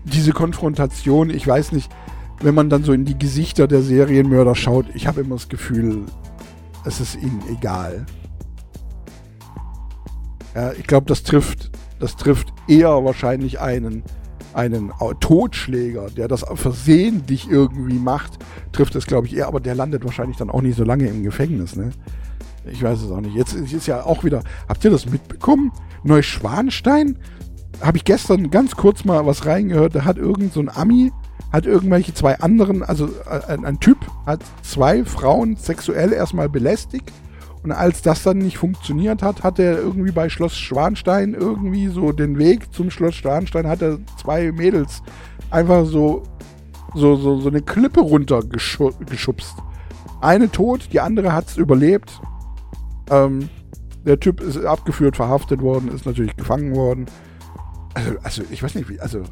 [0.03, 1.91] diese Konfrontation, ich weiß nicht,
[2.41, 6.05] wenn man dann so in die Gesichter der Serienmörder schaut, ich habe immer das Gefühl,
[6.85, 8.05] es ist ihnen egal.
[10.55, 14.03] Ja, ich glaube, das trifft, das trifft eher wahrscheinlich einen,
[14.53, 18.39] einen Totschläger, der das versehentlich irgendwie macht,
[18.71, 21.23] trifft es, glaube ich, eher, aber der landet wahrscheinlich dann auch nicht so lange im
[21.23, 21.91] Gefängnis, ne?
[22.71, 23.35] Ich weiß es auch nicht.
[23.35, 24.41] Jetzt ist ja auch wieder.
[24.67, 25.71] Habt ihr das mitbekommen?
[26.03, 27.19] Neuschwanstein?
[27.79, 29.93] Habe ich gestern ganz kurz mal was reingehört.
[29.93, 31.11] Da hat irgend so ein Ami,
[31.51, 37.11] hat irgendwelche zwei anderen, also äh, ein, ein Typ, hat zwei Frauen sexuell erstmal belästigt.
[37.65, 42.11] Und als das dann nicht funktioniert hat, hat er irgendwie bei Schloss Schwanstein irgendwie so
[42.11, 45.01] den Weg zum Schloss Schwanstein, hat er zwei Mädels
[45.49, 46.21] einfach so,
[46.93, 49.55] so, so, so eine Klippe runtergeschubst.
[50.21, 52.21] Eine tot, die andere hat es überlebt.
[53.09, 53.49] Ähm,
[54.05, 57.07] der Typ ist abgeführt, verhaftet worden, ist natürlich gefangen worden.
[57.95, 59.23] Also, also ich weiß nicht, wie, also.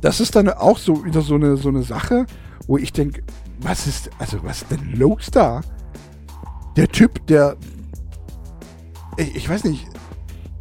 [0.00, 2.26] Das ist dann auch so wieder so eine, so eine Sache,
[2.66, 3.22] wo ich denke,
[3.60, 5.60] was ist, also was ist denn los da?
[6.76, 7.56] Der Typ, der.
[9.16, 9.86] Ich, ich weiß nicht,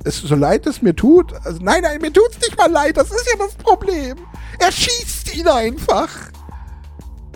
[0.06, 1.34] es, so leid es mir tut.
[1.44, 4.18] Also, nein, nein, mir tut es nicht mal leid, das ist ja das Problem.
[4.60, 6.10] Er schießt ihn einfach.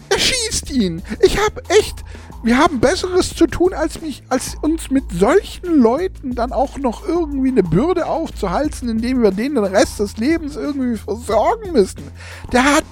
[0.09, 1.01] Er schießt ihn.
[1.21, 2.03] Ich habe echt,
[2.43, 7.07] wir haben Besseres zu tun, als, mich, als uns mit solchen Leuten dann auch noch
[7.07, 12.03] irgendwie eine Bürde aufzuhalten, indem wir denen den Rest des Lebens irgendwie versorgen müssen.
[12.53, 12.85] Der hat,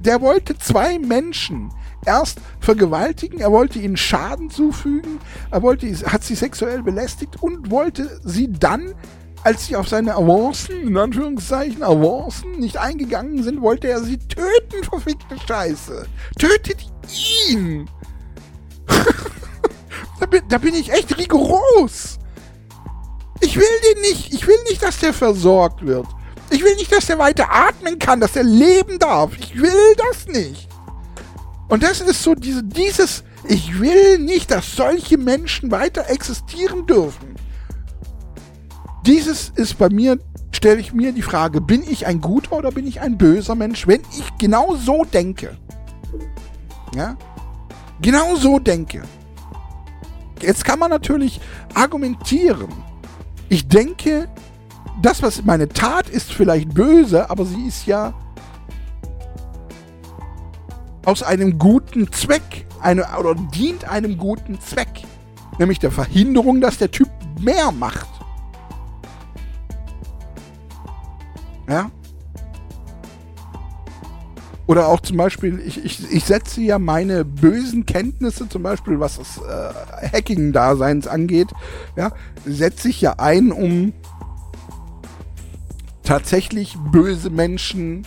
[0.00, 1.70] der wollte zwei Menschen
[2.04, 8.20] erst vergewaltigen, er wollte ihnen Schaden zufügen, er wollte, hat sie sexuell belästigt und wollte
[8.24, 8.94] sie dann
[9.44, 14.82] als sie auf seine Avancen, in Anführungszeichen Avancen, nicht eingegangen sind, wollte er sie töten,
[14.82, 16.06] verfickte Scheiße.
[16.38, 16.78] Tötet
[17.48, 17.88] ihn!
[20.20, 22.18] da, bin, da bin ich echt rigoros.
[23.40, 24.34] Ich will den nicht.
[24.34, 26.06] Ich will nicht, dass der versorgt wird.
[26.50, 29.36] Ich will nicht, dass der weiter atmen kann, dass er leben darf.
[29.38, 30.68] Ich will das nicht.
[31.68, 37.36] Und das ist so diese, dieses, ich will nicht, dass solche Menschen weiter existieren dürfen.
[39.06, 40.18] Dieses ist bei mir,
[40.50, 43.86] stelle ich mir die Frage, bin ich ein guter oder bin ich ein böser Mensch,
[43.86, 45.56] wenn ich genau so denke?
[46.94, 47.16] Ja?
[48.00, 49.02] Genau so denke.
[50.40, 51.40] Jetzt kann man natürlich
[51.74, 52.68] argumentieren.
[53.48, 54.28] Ich denke,
[55.02, 58.14] das, was meine Tat ist, vielleicht böse, aber sie ist ja
[61.04, 65.02] aus einem guten Zweck eine, oder dient einem guten Zweck.
[65.58, 67.08] Nämlich der Verhinderung, dass der Typ
[67.40, 68.08] mehr macht.
[71.68, 71.90] Ja?
[74.66, 79.16] Oder auch zum Beispiel, ich, ich, ich setze ja meine bösen Kenntnisse, zum Beispiel was
[79.16, 81.48] das äh, Hacking-Daseins angeht,
[81.96, 82.12] ja,
[82.44, 83.94] setze ich ja ein, um
[86.02, 88.06] tatsächlich böse Menschen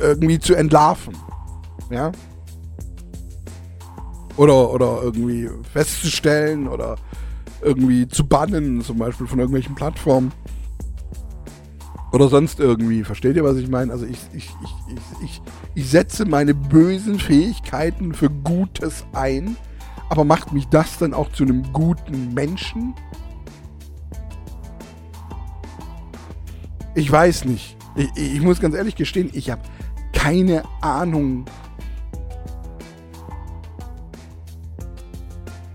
[0.00, 1.14] irgendwie zu entlarven.
[1.90, 2.12] Ja.
[4.36, 6.96] Oder, oder irgendwie festzustellen oder
[7.60, 10.32] irgendwie zu bannen, zum Beispiel von irgendwelchen Plattformen.
[12.12, 13.04] Oder sonst irgendwie.
[13.04, 13.92] Versteht ihr, was ich meine?
[13.92, 15.42] Also ich, ich, ich, ich,
[15.74, 19.56] ich, setze meine bösen Fähigkeiten für Gutes ein,
[20.08, 22.94] aber macht mich das dann auch zu einem guten Menschen?
[26.94, 27.76] Ich weiß nicht.
[27.96, 29.62] Ich, ich muss ganz ehrlich gestehen, ich habe
[30.12, 31.44] keine Ahnung.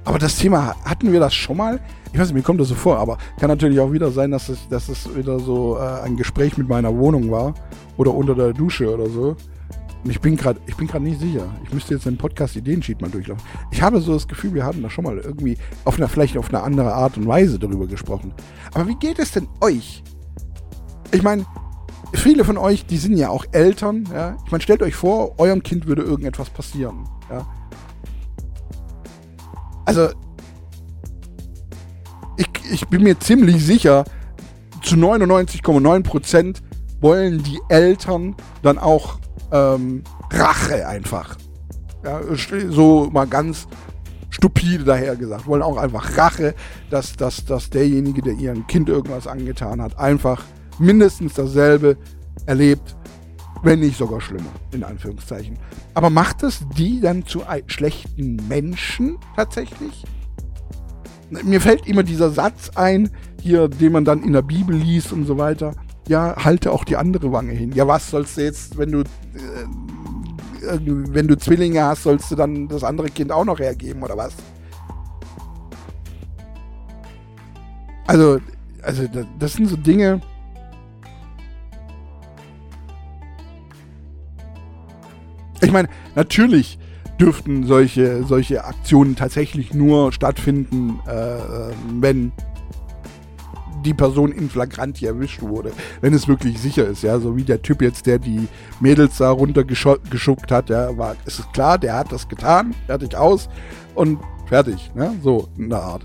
[0.06, 1.80] Aber das Thema, hatten wir das schon mal?
[2.12, 4.50] Ich weiß nicht, mir kommt das so vor, aber kann natürlich auch wieder sein, dass
[4.50, 7.54] es, dass es wieder so äh, ein Gespräch mit meiner Wohnung war
[7.98, 9.36] oder unter der Dusche oder so.
[10.04, 11.48] Und ich bin gerade, ich bin gerade nicht sicher.
[11.64, 13.44] Ich müsste jetzt den Podcast Ideensheet mal durchlaufen.
[13.72, 16.50] Ich habe so das Gefühl, wir hatten da schon mal irgendwie auf einer, vielleicht auf
[16.50, 18.34] eine andere Art und Weise darüber gesprochen.
[18.74, 20.04] Aber wie geht es denn euch?
[21.12, 21.46] Ich meine,
[22.14, 24.38] viele von euch, die sind ja auch Eltern, ja.
[24.46, 27.46] Ich meine, stellt euch vor, eurem Kind würde irgendetwas passieren, ja.
[29.86, 30.10] Also,
[32.38, 34.06] ich, ich bin mir ziemlich sicher,
[34.82, 36.58] zu 99,9%
[37.02, 39.20] wollen die Eltern dann auch
[39.52, 41.38] ähm, Rache einfach.
[42.04, 42.22] Ja,
[42.70, 43.68] so mal ganz
[44.30, 45.48] stupide daher gesagt.
[45.48, 46.56] Wollen auch einfach Rache,
[46.90, 50.44] dass, dass, dass derjenige, der ihrem Kind irgendwas angetan hat, einfach
[50.80, 51.98] mindestens dasselbe
[52.46, 52.96] erlebt,
[53.64, 55.58] wenn nicht sogar schlimmer, in Anführungszeichen.
[55.94, 60.04] Aber macht es die dann zu schlechten Menschen tatsächlich?
[61.30, 63.10] Mir fällt immer dieser Satz ein,
[63.42, 65.74] hier, den man dann in der Bibel liest und so weiter.
[66.08, 67.72] Ja, halte auch die andere Wange hin.
[67.72, 69.06] Ja, was sollst du jetzt, wenn du, äh,
[70.62, 74.34] wenn du Zwillinge hast, sollst du dann das andere Kind auch noch hergeben oder was?
[78.06, 78.40] Also,
[78.82, 79.04] also
[79.40, 80.22] das sind so Dinge,
[85.64, 86.78] Ich meine, natürlich
[87.20, 91.38] dürften solche, solche Aktionen tatsächlich nur stattfinden, äh,
[92.00, 92.32] wenn
[93.86, 95.72] die Person in Flagranti erwischt wurde,
[96.02, 98.48] wenn es wirklich sicher ist, ja, so wie der Typ jetzt, der die
[98.80, 103.50] Mädels da runtergeschuckt hat, ja, war, es ist klar, der hat das getan, fertig aus
[103.96, 106.04] und fertig, ne, so in der Art.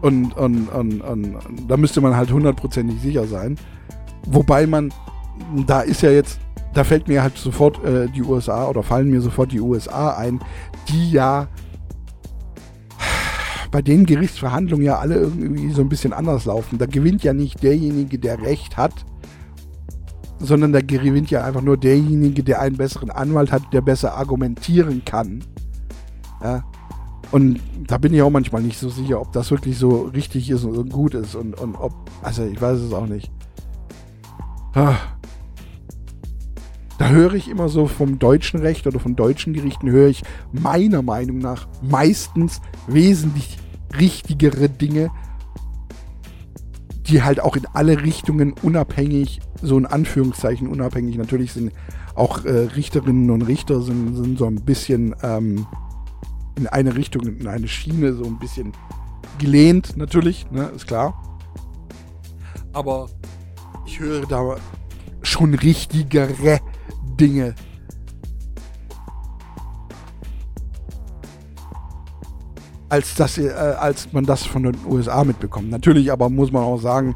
[0.00, 3.56] Und, und, und, und da müsste man halt hundertprozentig sicher sein.
[4.26, 4.92] Wobei man,
[5.66, 6.38] da ist ja jetzt
[6.74, 10.40] da fällt mir halt sofort äh, die USA oder fallen mir sofort die USA ein,
[10.88, 11.48] die ja
[13.70, 16.78] bei den Gerichtsverhandlungen ja alle irgendwie so ein bisschen anders laufen.
[16.78, 19.04] Da gewinnt ja nicht derjenige, der Recht hat,
[20.38, 25.02] sondern da gewinnt ja einfach nur derjenige, der einen besseren Anwalt hat, der besser argumentieren
[25.04, 25.44] kann.
[26.42, 26.64] Ja.
[27.30, 30.64] Und da bin ich auch manchmal nicht so sicher, ob das wirklich so richtig ist
[30.64, 33.30] und gut ist und, und ob, also ich weiß es auch nicht.
[34.74, 34.96] Ah.
[36.98, 41.00] Da höre ich immer so vom deutschen Recht oder von deutschen Gerichten, höre ich meiner
[41.02, 43.56] Meinung nach meistens wesentlich
[43.98, 45.10] richtigere Dinge,
[47.06, 51.72] die halt auch in alle Richtungen unabhängig, so in Anführungszeichen unabhängig, natürlich sind
[52.16, 55.66] auch äh, Richterinnen und Richter sind, sind so ein bisschen ähm,
[56.56, 58.72] in eine Richtung, in eine Schiene so ein bisschen
[59.38, 61.38] gelehnt, natürlich, ne, ist klar.
[62.72, 63.08] Aber
[63.86, 64.56] ich höre da
[65.22, 66.60] schon richtigere
[67.18, 67.54] Dinge.
[72.88, 75.70] Als, das, äh, als man das von den USA mitbekommt.
[75.70, 77.14] Natürlich aber muss man auch sagen,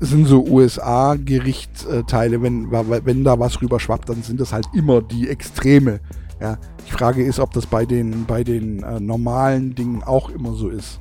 [0.00, 6.00] sind so USA-Gerichtsteile, wenn, wenn da was rüberschwappt, dann sind das halt immer die Extreme.
[6.40, 6.58] Ja.
[6.86, 10.70] Die Frage ist, ob das bei den, bei den äh, normalen Dingen auch immer so
[10.70, 11.00] ist.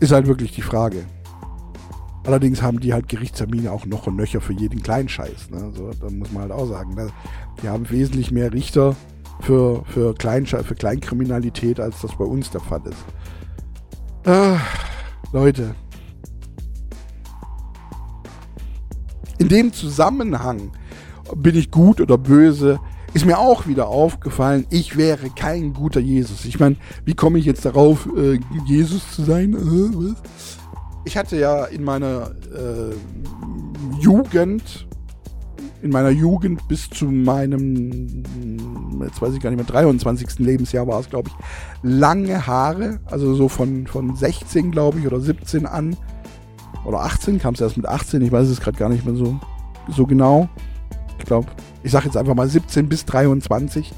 [0.00, 1.06] Ist halt wirklich die Frage.
[2.26, 5.50] Allerdings haben die halt Gerichtstermine auch noch und nöcher für jeden kleinen Scheiß.
[5.50, 5.70] Ne?
[5.76, 6.94] So, da muss man halt auch sagen.
[6.94, 7.08] Ne?
[7.62, 8.96] Die haben wesentlich mehr Richter
[9.40, 14.28] für, für, Kleinsch für Kleinkriminalität, als das bei uns der Fall ist.
[14.28, 14.58] Ah,
[15.32, 15.76] Leute.
[19.38, 20.72] In dem Zusammenhang,
[21.36, 22.80] bin ich gut oder böse,
[23.12, 26.44] ist mir auch wieder aufgefallen, ich wäre kein guter Jesus.
[26.44, 29.54] Ich meine, wie komme ich jetzt darauf, äh, Jesus zu sein?
[29.54, 29.56] Äh,
[29.94, 30.16] was?
[31.06, 34.88] Ich hatte ja in meiner äh, Jugend,
[35.80, 38.24] in meiner Jugend bis zu meinem,
[39.00, 40.40] jetzt weiß ich gar nicht mehr, 23.
[40.40, 41.34] Lebensjahr war es, glaube ich,
[41.82, 45.96] lange Haare, also so von, von 16, glaube ich, oder 17 an,
[46.84, 49.38] oder 18, kam es erst mit 18, ich weiß es gerade gar nicht mehr so,
[49.88, 50.48] so genau.
[51.18, 51.48] Ich glaube,
[51.84, 53.92] ich sage jetzt einfach mal 17 bis 23,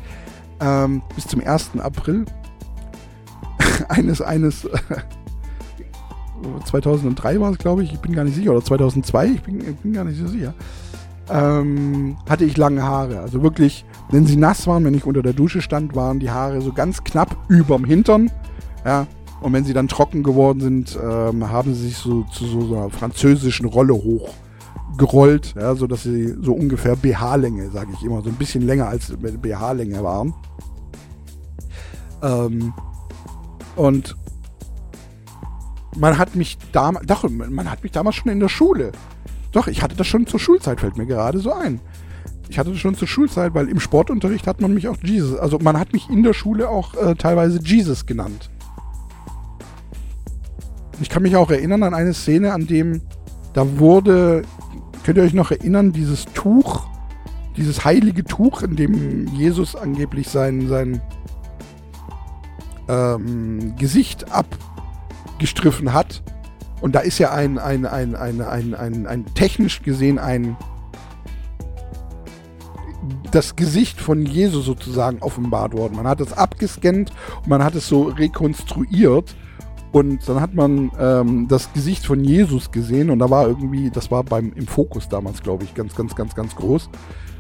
[0.60, 1.70] ähm, bis zum 1.
[1.78, 2.26] April
[3.88, 4.68] eines, eines
[6.64, 9.76] 2003 war es, glaube ich, ich bin gar nicht sicher, oder 2002, ich bin, ich
[9.76, 10.54] bin gar nicht so sicher,
[11.30, 13.20] ähm, hatte ich lange Haare.
[13.20, 16.60] Also wirklich, wenn sie nass waren, wenn ich unter der Dusche stand, waren die Haare
[16.60, 18.30] so ganz knapp überm Hintern.
[18.84, 19.06] Ja,
[19.40, 22.90] und wenn sie dann trocken geworden sind, ähm, haben sie sich so zu so einer
[22.90, 28.36] französischen Rolle hochgerollt, ja, so dass sie so ungefähr BH-Länge, sage ich immer, so ein
[28.36, 30.34] bisschen länger als BH-Länge waren.
[32.22, 32.72] Ähm,
[33.76, 34.16] und
[35.96, 38.92] man hat mich damals, doch, man hat mich damals schon in der Schule.
[39.52, 41.80] Doch, ich hatte das schon zur Schulzeit, fällt mir gerade so ein.
[42.48, 45.58] ich hatte das schon zur Schulzeit, weil im Sportunterricht hat man mich auch Jesus, also
[45.58, 48.50] man hat mich in der Schule auch äh, teilweise Jesus genannt.
[51.00, 53.02] Ich kann mich auch erinnern an eine Szene, an dem
[53.52, 54.42] da wurde,
[55.04, 56.86] könnt ihr euch noch erinnern, dieses Tuch,
[57.56, 61.00] dieses heilige Tuch, in dem Jesus angeblich sein, sein
[62.88, 64.30] ähm, Gesicht
[65.38, 66.22] abgestriffen hat.
[66.80, 70.56] Und da ist ja ein, ein, ein, ein, ein, ein, ein technisch gesehen ein
[73.30, 75.96] das Gesicht von Jesus sozusagen offenbart worden.
[75.96, 77.12] Man hat es abgescannt
[77.42, 79.36] und man hat es so rekonstruiert.
[79.92, 84.10] Und dann hat man ähm, das Gesicht von Jesus gesehen und da war irgendwie, das
[84.10, 86.90] war beim im Fokus damals, glaube ich, ganz, ganz, ganz, ganz groß.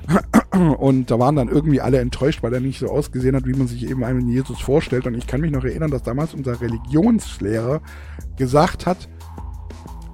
[0.78, 3.66] Und da waren dann irgendwie alle enttäuscht, weil er nicht so ausgesehen hat, wie man
[3.66, 5.06] sich eben einen Jesus vorstellt.
[5.06, 7.82] Und ich kann mich noch erinnern, dass damals unser Religionslehrer
[8.38, 9.08] gesagt hat,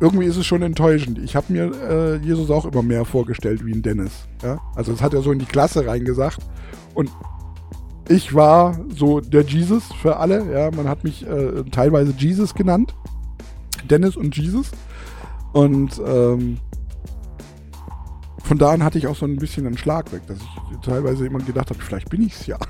[0.01, 1.18] irgendwie ist es schon enttäuschend.
[1.18, 4.26] Ich habe mir äh, Jesus auch immer mehr vorgestellt wie ein Dennis.
[4.43, 4.61] Ja?
[4.74, 6.39] Also das hat er so in die Klasse reingesagt.
[6.95, 7.11] Und
[8.09, 10.53] ich war so der Jesus für alle.
[10.53, 12.95] Ja, man hat mich äh, teilweise Jesus genannt.
[13.89, 14.71] Dennis und Jesus.
[15.53, 16.59] Und ähm,
[18.43, 21.27] von da an hatte ich auch so ein bisschen einen Schlag weg, dass ich teilweise
[21.27, 22.59] immer gedacht habe, vielleicht bin ich es ja.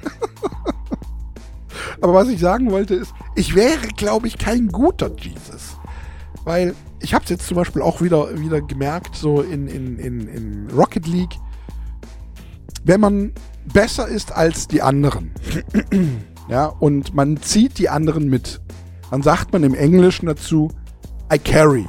[2.01, 5.76] Aber was ich sagen wollte ist, ich wäre, glaube ich, kein guter Jesus.
[6.45, 10.28] Weil ich habe es jetzt zum Beispiel auch wieder, wieder gemerkt, so in, in, in,
[10.28, 11.37] in Rocket League,
[12.85, 13.32] wenn man
[13.72, 15.32] besser ist als die anderen,
[16.48, 18.60] ja, und man zieht die anderen mit,
[19.10, 20.70] dann sagt man im Englischen dazu,
[21.32, 21.86] I carry.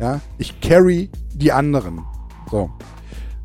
[0.00, 2.04] Ja, ich carry die anderen.
[2.50, 2.70] So.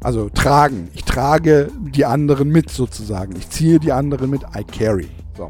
[0.01, 0.89] Also tragen.
[0.93, 3.35] Ich trage die anderen mit sozusagen.
[3.37, 4.43] Ich ziehe die anderen mit.
[4.55, 5.07] I carry.
[5.37, 5.49] So.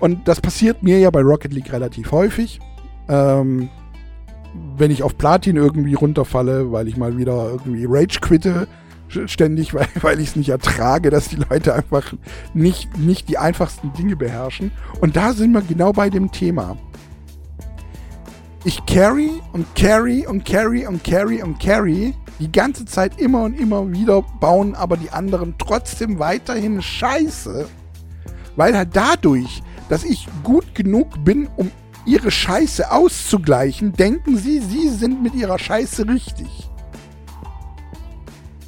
[0.00, 2.60] Und das passiert mir ja bei Rocket League relativ häufig.
[3.08, 3.70] Ähm,
[4.76, 8.66] wenn ich auf Platin irgendwie runterfalle, weil ich mal wieder irgendwie Rage quitte,
[9.26, 12.12] ständig, weil, weil ich es nicht ertrage, dass die Leute einfach
[12.54, 14.72] nicht, nicht die einfachsten Dinge beherrschen.
[15.00, 16.76] Und da sind wir genau bei dem Thema.
[18.64, 23.58] Ich carry und carry und carry und carry und carry die ganze Zeit immer und
[23.58, 27.68] immer wieder bauen aber die anderen trotzdem weiterhin Scheiße,
[28.56, 31.70] weil halt dadurch, dass ich gut genug bin, um
[32.04, 36.71] ihre Scheiße auszugleichen, denken sie, sie sind mit ihrer Scheiße richtig.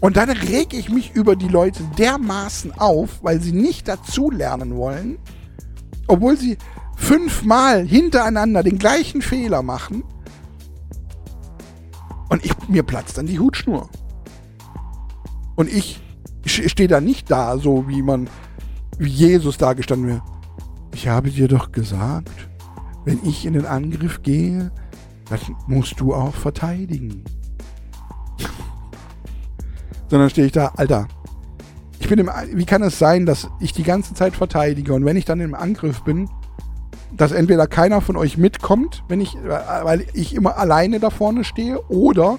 [0.05, 5.17] Und dann reg ich mich über die Leute dermaßen auf, weil sie nicht dazulernen wollen,
[6.09, 6.59] obwohl sie
[6.95, 10.05] fünfmal hintereinander den gleichen Fehler machen.
[12.29, 13.89] Und ich, mir platzt dann die Hutschnur.
[15.57, 16.03] Und ich
[16.45, 18.29] stehe da nicht da, so wie man,
[18.99, 20.23] wie Jesus da gestanden wäre.
[20.93, 22.51] Ich habe dir doch gesagt,
[23.07, 24.71] wenn ich in den Angriff gehe,
[25.31, 27.25] dann musst du auch verteidigen
[30.09, 31.09] sondern stehe ich da, Alter,
[31.99, 35.17] ich bin im, wie kann es sein, dass ich die ganze Zeit verteidige und wenn
[35.17, 36.29] ich dann im Angriff bin,
[37.17, 41.81] dass entweder keiner von euch mitkommt, wenn ich, weil ich immer alleine da vorne stehe,
[41.89, 42.39] oder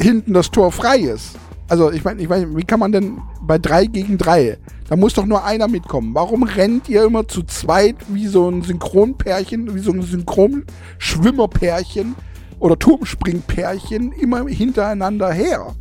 [0.00, 1.38] hinten das Tor frei ist.
[1.68, 4.56] Also ich meine, ich mein, wie kann man denn bei 3 gegen 3?
[4.88, 6.14] Da muss doch nur einer mitkommen.
[6.14, 12.14] Warum rennt ihr immer zu zweit wie so ein Synchronpärchen, wie so ein Synchronschwimmerpärchen
[12.60, 15.74] oder Turmspringpärchen immer hintereinander her?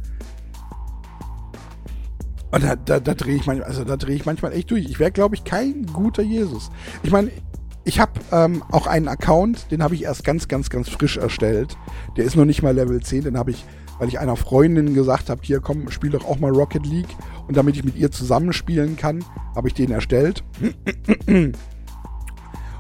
[2.56, 4.86] Und da, da, da drehe ich manchmal, also da drehe ich manchmal echt durch.
[4.86, 6.72] Ich wäre, glaube ich, kein guter Jesus.
[7.04, 7.30] Ich meine,
[7.84, 11.76] ich habe ähm, auch einen Account, den habe ich erst ganz, ganz, ganz frisch erstellt.
[12.16, 13.66] Der ist noch nicht mal Level 10, den habe ich,
[14.00, 17.14] weil ich einer Freundin gesagt habe, hier komm, spiel doch auch mal Rocket League.
[17.46, 20.46] Und damit ich mit ihr zusammenspielen kann, habe ich den erstellt.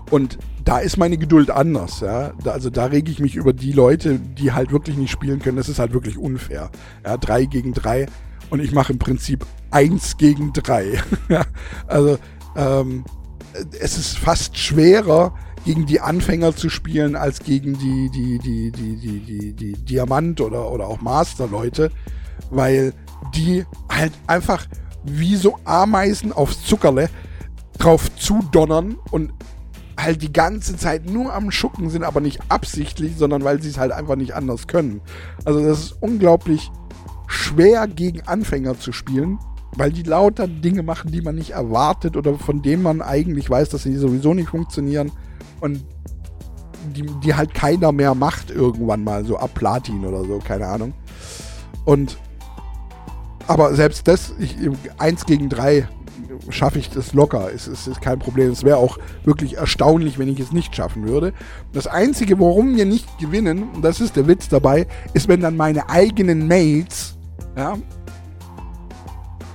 [0.09, 2.31] Und da ist meine Geduld anders, ja.
[2.45, 5.57] Da, also da rege ich mich über die Leute, die halt wirklich nicht spielen können.
[5.57, 6.71] Das ist halt wirklich unfair.
[7.03, 8.05] Ja, drei gegen drei
[8.49, 9.45] und ich mache im Prinzip
[9.75, 11.03] 1 gegen 3.
[11.87, 12.17] also
[12.55, 13.03] ähm,
[13.77, 15.33] es ist fast schwerer,
[15.65, 20.39] gegen die Anfänger zu spielen, als gegen die, die, die, die, die, die, die Diamant-
[20.39, 21.91] oder, oder auch Master-Leute,
[22.51, 22.93] weil
[23.35, 24.65] die halt einfach
[25.03, 27.09] wie so Ameisen aufs Zuckerle
[27.77, 29.33] drauf zudonnern und
[29.99, 33.77] halt die ganze Zeit nur am Schucken sind, aber nicht absichtlich, sondern weil sie es
[33.77, 35.01] halt einfach nicht anders können.
[35.43, 36.71] Also das ist unglaublich
[37.27, 39.39] schwer gegen Anfänger zu spielen,
[39.75, 43.69] weil die lauter Dinge machen, die man nicht erwartet oder von denen man eigentlich weiß,
[43.69, 45.11] dass sie sowieso nicht funktionieren
[45.61, 45.83] und
[46.95, 50.93] die, die halt keiner mehr macht irgendwann mal, so ab Platin oder so, keine Ahnung.
[51.83, 52.17] Und
[53.47, 54.55] aber selbst das, ich,
[54.97, 55.87] eins gegen drei
[56.49, 57.49] schaffe ich das locker.
[57.53, 58.51] Es, es ist kein Problem.
[58.51, 61.33] Es wäre auch wirklich erstaunlich, wenn ich es nicht schaffen würde.
[61.73, 65.57] Das Einzige, warum wir nicht gewinnen, und das ist der Witz dabei, ist, wenn dann
[65.57, 67.15] meine eigenen Mates
[67.55, 67.77] ja,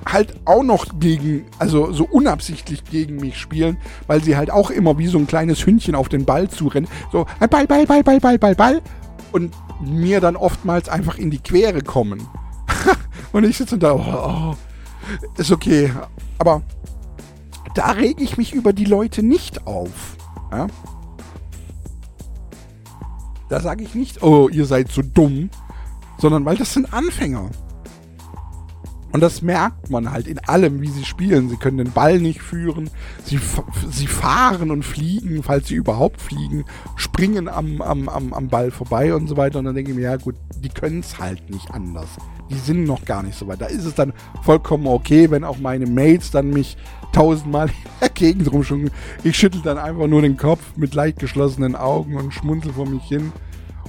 [0.06, 4.98] halt auch noch gegen, also so unabsichtlich gegen mich spielen, weil sie halt auch immer
[4.98, 6.88] wie so ein kleines Hündchen auf den Ball zurennen.
[7.12, 8.82] So, Ball, Ball, Ball, Ball, Ball, Ball, Ball.
[9.32, 12.26] Und mir dann oftmals einfach in die Quere kommen.
[13.32, 14.54] und ich sitze da, oh, oh,
[15.36, 15.92] ist okay.
[16.38, 16.62] Aber
[17.74, 20.16] da rege ich mich über die Leute nicht auf.
[20.50, 20.66] Ja?
[23.48, 25.50] Da sage ich nicht, oh, ihr seid so dumm,
[26.18, 27.50] sondern weil das sind Anfänger.
[29.12, 31.48] Und das merkt man halt in allem, wie sie spielen.
[31.48, 32.90] Sie können den Ball nicht führen.
[33.24, 33.40] Sie,
[33.90, 36.64] sie fahren und fliegen, falls sie überhaupt fliegen,
[36.96, 39.58] springen am, am, am, am Ball vorbei und so weiter.
[39.58, 42.08] Und dann denke ich mir, ja gut, die können es halt nicht anders.
[42.50, 43.60] Die sind noch gar nicht so weit.
[43.60, 46.76] Da ist es dann vollkommen okay, wenn auch meine Mates dann mich
[47.12, 48.90] tausendmal in der Gegend rumschwingen.
[49.24, 53.04] Ich schüttel dann einfach nur den Kopf mit leicht geschlossenen Augen und schmunzel vor mich
[53.04, 53.32] hin.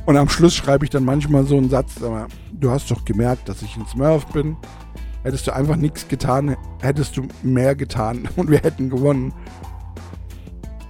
[0.06, 1.96] Und am Schluss schreibe ich dann manchmal so einen Satz,
[2.52, 4.58] du hast doch gemerkt, dass ich ein Smurf bin.
[5.24, 9.34] Hättest du einfach nichts getan, hättest du mehr getan und wir hätten gewonnen.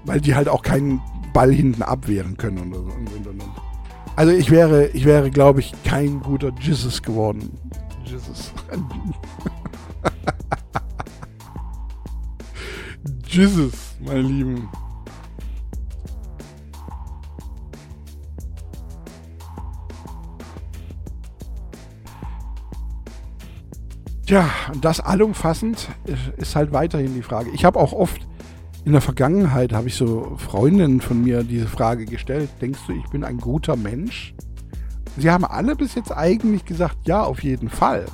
[0.06, 1.02] Weil die halt auch keinen
[1.34, 3.44] Ball hinten abwehren können und, und, und, und.
[4.16, 7.58] Also ich wäre, ich wäre, glaube ich, kein guter Jesus geworden.
[8.04, 8.52] Jesus.
[13.28, 14.68] Jesus, meine Lieben.
[24.32, 25.90] Tja, das allumfassend
[26.38, 27.50] ist halt weiterhin die Frage.
[27.54, 28.26] Ich habe auch oft
[28.86, 32.50] in der Vergangenheit, habe ich so Freundinnen von mir diese Frage gestellt.
[32.62, 34.34] Denkst du, ich bin ein guter Mensch?
[35.18, 38.06] Sie haben alle bis jetzt eigentlich gesagt, ja, auf jeden Fall.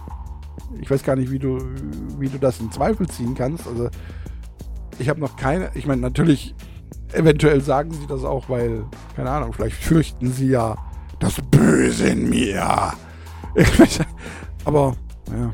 [0.82, 1.60] Ich weiß gar nicht, wie du,
[2.18, 3.68] wie du das in Zweifel ziehen kannst.
[3.68, 3.92] Also
[4.98, 6.56] ich habe noch keine, ich meine, natürlich,
[7.14, 10.78] eventuell sagen sie das auch, weil, keine Ahnung, vielleicht fürchten sie ja
[11.20, 12.94] das Böse in mir.
[14.66, 14.96] aber,
[15.30, 15.54] ja,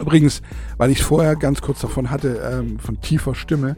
[0.00, 0.42] Übrigens,
[0.76, 3.76] weil ich vorher ganz kurz davon hatte, ähm, von tiefer Stimme,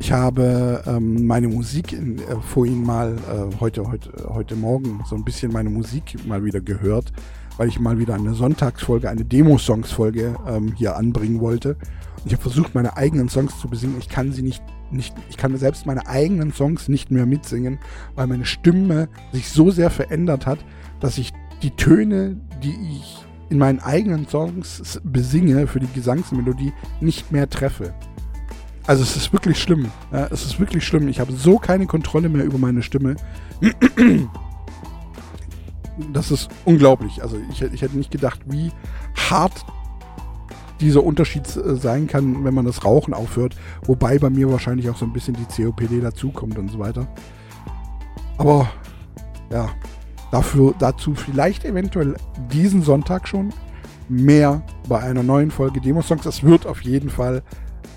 [0.00, 5.14] ich habe ähm, meine Musik in, äh, vorhin mal, äh, heute, heute, heute Morgen, so
[5.14, 7.12] ein bisschen meine Musik mal wieder gehört,
[7.56, 11.76] weil ich mal wieder eine Sonntagsfolge, eine Demo-Songs-Folge ähm, hier anbringen wollte.
[12.16, 13.96] Und ich habe versucht, meine eigenen Songs zu besingen.
[14.00, 17.78] Ich kann sie nicht, nicht, ich kann selbst meine eigenen Songs nicht mehr mitsingen,
[18.16, 20.58] weil meine Stimme sich so sehr verändert hat,
[20.98, 21.32] dass ich
[21.62, 27.92] die Töne, die ich in meinen eigenen Songs besinge für die Gesangsmelodie, nicht mehr treffe.
[28.86, 29.92] Also es ist wirklich schlimm.
[30.10, 31.06] Ja, es ist wirklich schlimm.
[31.08, 33.16] Ich habe so keine Kontrolle mehr über meine Stimme.
[36.14, 37.22] Das ist unglaublich.
[37.22, 38.72] Also ich, ich hätte nicht gedacht, wie
[39.14, 39.66] hart
[40.80, 43.56] dieser Unterschied äh, sein kann, wenn man das Rauchen aufhört.
[43.84, 47.06] Wobei bei mir wahrscheinlich auch so ein bisschen die COPD dazukommt und so weiter.
[48.38, 48.70] Aber
[49.50, 49.68] ja,
[50.32, 52.16] Dafür, dazu vielleicht eventuell
[52.50, 53.52] diesen Sonntag schon
[54.08, 56.24] mehr bei einer neuen Folge Demo-Songs.
[56.24, 57.42] Es wird auf jeden Fall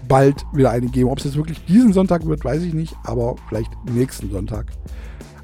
[0.10, 1.10] bald wieder eine geben.
[1.10, 4.66] Ob es jetzt wirklich diesen Sonntag wird, weiß ich nicht, aber vielleicht nächsten Sonntag.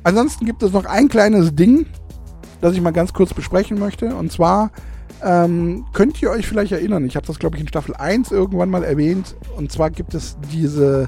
[0.03, 1.85] Ansonsten gibt es noch ein kleines Ding,
[2.59, 4.13] das ich mal ganz kurz besprechen möchte.
[4.13, 4.71] Und zwar
[5.23, 8.69] ähm, könnt ihr euch vielleicht erinnern, ich habe das glaube ich in Staffel 1 irgendwann
[8.69, 9.37] mal erwähnt.
[9.55, 11.07] Und zwar gibt es diese,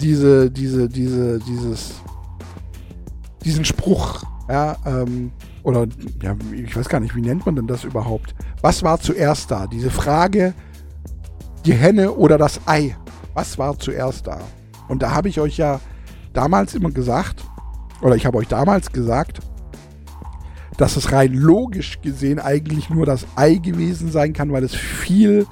[0.00, 2.00] diese, diese, diese, dieses,
[3.44, 5.30] diesen Spruch, ja, ähm,
[5.62, 5.86] oder
[6.22, 8.34] ja, ich weiß gar nicht, wie nennt man denn das überhaupt?
[8.62, 9.66] Was war zuerst da?
[9.66, 10.54] Diese Frage,
[11.66, 12.96] die Henne oder das Ei?
[13.34, 14.40] Was war zuerst da?
[14.88, 15.80] Und da habe ich euch ja
[16.32, 17.44] damals immer gesagt,
[18.00, 19.40] oder ich habe euch damals gesagt,
[20.78, 25.46] dass es rein logisch gesehen eigentlich nur das Ei gewesen sein kann, weil es viel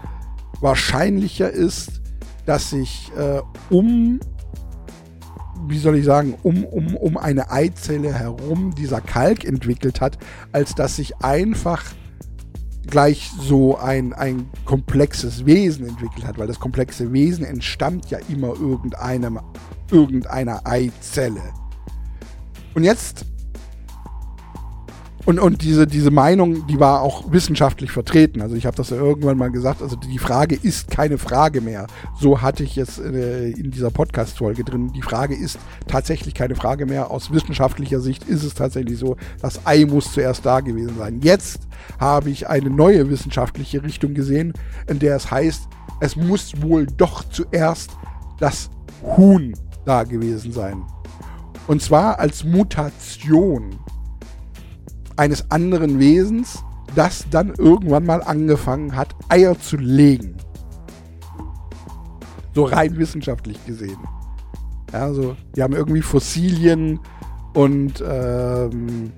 [0.61, 2.01] wahrscheinlicher ist,
[2.47, 4.21] dass sich äh, um
[5.69, 10.19] wie soll ich sagen, um, um, um eine Eizelle herum dieser Kalk entwickelt hat,
[10.53, 11.85] als dass sich einfach
[12.87, 18.49] gleich so ein, ein komplexes Wesen entwickelt hat, weil das komplexe Wesen entstammt ja immer
[18.49, 19.41] irgendeinem,
[19.91, 21.43] irgendeiner Eizelle.
[22.75, 23.27] Und jetzt
[25.27, 28.41] und, und diese, diese Meinung, die war auch wissenschaftlich vertreten.
[28.41, 31.89] Also ich habe das ja irgendwann mal gesagt, also die Frage ist keine Frage mehr.
[32.19, 34.93] So hatte ich es äh, in dieser Podcast-Folge drin.
[34.95, 35.59] Die Frage ist
[35.89, 37.11] tatsächlich keine Frage mehr.
[37.11, 41.21] Aus wissenschaftlicher Sicht ist es tatsächlich so, das Ei muss zuerst da gewesen sein.
[41.21, 41.67] Jetzt
[41.99, 44.53] habe ich eine neue wissenschaftliche Richtung gesehen,
[44.87, 45.69] in der es heißt,
[46.01, 47.91] es muss wohl doch zuerst
[48.39, 48.71] das
[49.03, 49.55] Huhn
[49.85, 50.85] da gewesen sein.
[51.67, 53.81] Und zwar als Mutation
[55.17, 56.63] eines anderen Wesens,
[56.95, 60.37] das dann irgendwann mal angefangen hat, Eier zu legen.
[62.55, 63.99] So rein wissenschaftlich gesehen.
[64.93, 67.01] Ja, so, die haben irgendwie Fossilien
[67.55, 69.13] und ähm,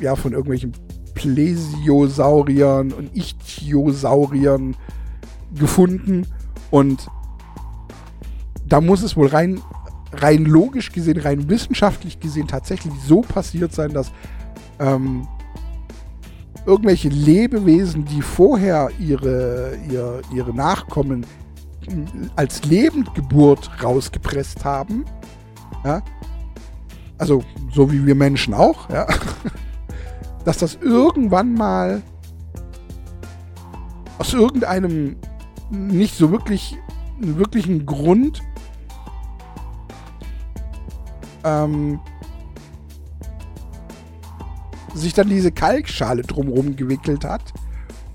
[0.00, 0.72] ja, von irgendwelchen
[1.14, 4.76] Plesiosauriern und Ichthyosauriern
[5.54, 6.26] gefunden.
[6.70, 7.08] Und
[8.66, 9.60] da muss es wohl rein,
[10.12, 14.12] rein logisch gesehen, rein wissenschaftlich gesehen tatsächlich so passiert sein, dass
[14.78, 15.26] ähm,
[16.66, 21.26] irgendwelche Lebewesen, die vorher ihre, ihre, ihre Nachkommen
[22.36, 25.04] als Lebendgeburt rausgepresst haben,
[25.84, 26.02] ja,
[27.18, 29.06] also so wie wir Menschen auch, ja,
[30.44, 32.02] dass das irgendwann mal
[34.18, 35.16] aus irgendeinem
[35.70, 36.78] nicht so wirklich
[37.18, 38.42] wirklichen Grund
[41.44, 42.00] ähm,
[44.94, 47.52] sich dann diese Kalkschale drumherum gewickelt hat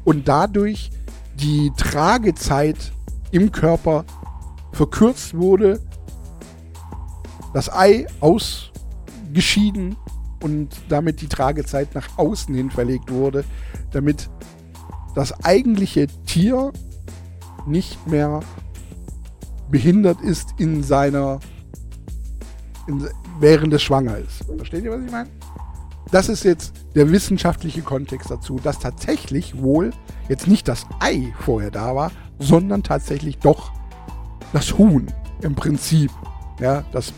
[0.05, 0.91] und dadurch
[1.35, 2.91] die Tragezeit
[3.31, 4.05] im Körper
[4.71, 5.79] verkürzt wurde,
[7.53, 9.95] das Ei ausgeschieden
[10.43, 13.43] und damit die Tragezeit nach außen hin verlegt wurde,
[13.91, 14.29] damit
[15.15, 16.71] das eigentliche Tier
[17.67, 18.41] nicht mehr
[19.69, 21.39] behindert ist in seiner,
[22.87, 23.07] in,
[23.39, 24.45] während es schwanger ist.
[24.57, 25.29] Versteht ihr, was ich meine?
[26.11, 29.91] Das ist jetzt der wissenschaftliche Kontext dazu, dass tatsächlich wohl
[30.27, 33.71] jetzt nicht das Ei vorher da war, sondern tatsächlich doch
[34.51, 35.07] das Huhn
[35.41, 36.11] im Prinzip.
[36.59, 37.13] Ja, das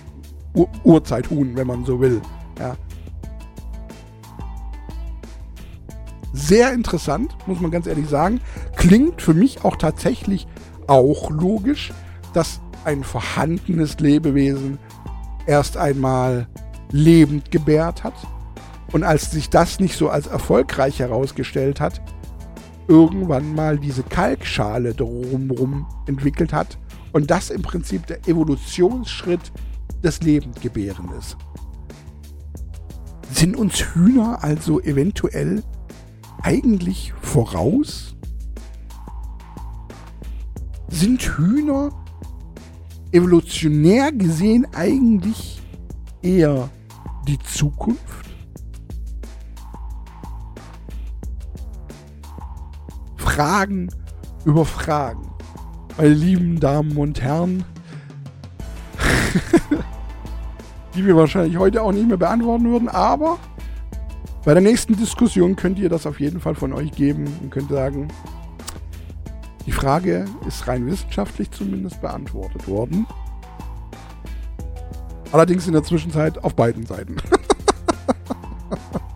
[0.53, 2.21] Ur Urzeithuhn, wenn man so will.
[2.59, 2.75] Ja.
[6.33, 8.41] Sehr interessant, muss man ganz ehrlich sagen.
[8.75, 10.47] Klingt für mich auch tatsächlich
[10.87, 11.93] auch logisch,
[12.33, 14.79] dass ein vorhandenes Lebewesen
[15.45, 16.47] erst einmal
[16.91, 18.15] lebend gebärt hat
[18.91, 22.01] und als sich das nicht so als erfolgreich herausgestellt hat,
[22.87, 26.77] irgendwann mal diese Kalkschale drumherum entwickelt hat
[27.13, 29.51] und das im Prinzip der Evolutionsschritt
[30.03, 31.37] des Lebendgebären ist.
[33.31, 35.63] Sind uns Hühner also eventuell
[36.41, 38.15] eigentlich voraus?
[40.89, 41.89] Sind Hühner
[43.11, 45.61] evolutionär gesehen eigentlich
[46.21, 46.69] eher
[47.27, 48.20] die Zukunft?
[53.31, 53.89] Fragen
[54.43, 55.31] über Fragen.
[55.97, 57.63] Meine lieben Damen und Herren,
[60.95, 63.39] die wir wahrscheinlich heute auch nicht mehr beantworten würden, aber
[64.43, 67.69] bei der nächsten Diskussion könnt ihr das auf jeden Fall von euch geben und könnt
[67.69, 68.09] sagen,
[69.65, 73.07] die Frage ist rein wissenschaftlich zumindest beantwortet worden.
[75.31, 77.15] Allerdings in der Zwischenzeit auf beiden Seiten.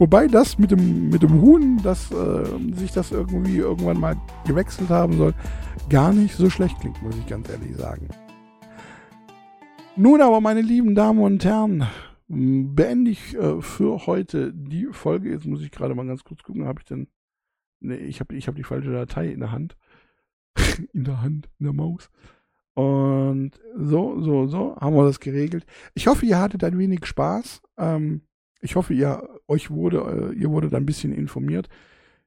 [0.00, 4.88] Wobei das mit dem, mit dem Huhn, dass äh, sich das irgendwie irgendwann mal gewechselt
[4.88, 5.34] haben soll,
[5.90, 8.08] gar nicht so schlecht klingt, muss ich ganz ehrlich sagen.
[9.96, 11.86] Nun aber, meine lieben Damen und Herren,
[12.28, 15.28] beende ich äh, für heute die Folge.
[15.32, 17.06] Jetzt muss ich gerade mal ganz kurz gucken, habe ich denn.
[17.80, 19.76] Ne, ich habe ich hab die falsche Datei in der Hand.
[20.94, 22.08] in der Hand, in der Maus.
[22.72, 25.66] Und so, so, so haben wir das geregelt.
[25.92, 27.60] Ich hoffe, ihr hattet ein wenig Spaß.
[27.76, 28.22] Ähm,
[28.62, 31.68] ich hoffe, ihr euch wurde, äh, ihr wurde ein bisschen informiert.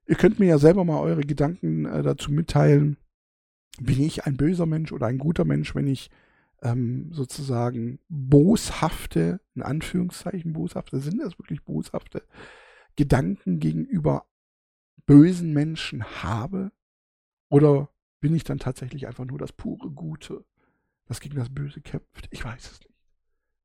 [0.05, 2.97] Ihr könnt mir ja selber mal eure Gedanken äh, dazu mitteilen.
[3.79, 6.11] Bin ich ein böser Mensch oder ein guter Mensch, wenn ich
[6.61, 12.23] ähm, sozusagen boshafte, in Anführungszeichen boshafte, sind das wirklich boshafte
[12.95, 14.25] Gedanken gegenüber
[15.05, 16.71] bösen Menschen habe?
[17.49, 20.45] Oder bin ich dann tatsächlich einfach nur das pure Gute,
[21.05, 22.27] das gegen das Böse kämpft?
[22.31, 22.93] Ich weiß es nicht.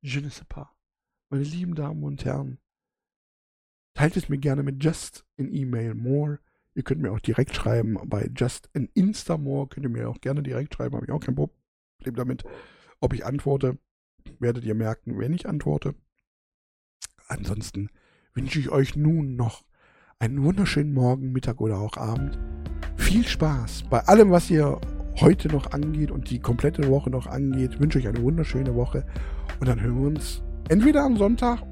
[0.00, 0.68] Je ne sais pas.
[1.30, 2.59] Meine lieben Damen und Herren,
[3.99, 6.38] teilt es mir gerne mit Just in E-Mail More.
[6.76, 9.66] Ihr könnt mir auch direkt schreiben bei Just in Instamore.
[9.66, 12.44] Könnt ihr mir auch gerne direkt schreiben, habe ich auch kein Problem damit.
[13.01, 13.76] Ob ich antworte,
[14.38, 15.96] werdet ihr merken, wenn ich antworte.
[17.26, 17.88] Ansonsten
[18.34, 19.64] wünsche ich euch nun noch
[20.20, 22.38] einen wunderschönen Morgen, Mittag oder auch Abend.
[22.94, 24.80] Viel Spaß bei allem, was ihr
[25.16, 27.80] heute noch angeht und die komplette Woche noch angeht.
[27.80, 29.05] Wünsche euch eine wunderschöne Woche
[29.59, 31.64] und dann hören wir uns entweder am Sonntag,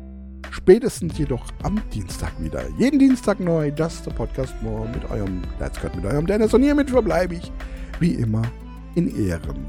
[0.50, 2.62] spätestens jedoch am Dienstag wieder.
[2.78, 6.62] Jeden Dienstag neu, Just the Podcast More mit eurem Let's Cut, mit eurem Dennis und
[6.62, 7.52] hiermit verbleibe ich
[8.00, 8.42] wie immer
[8.94, 9.66] in Ehren.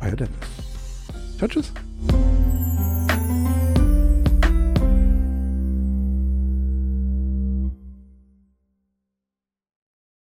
[0.00, 0.34] Euer Dennis.
[1.38, 1.72] Ciao, tschüss.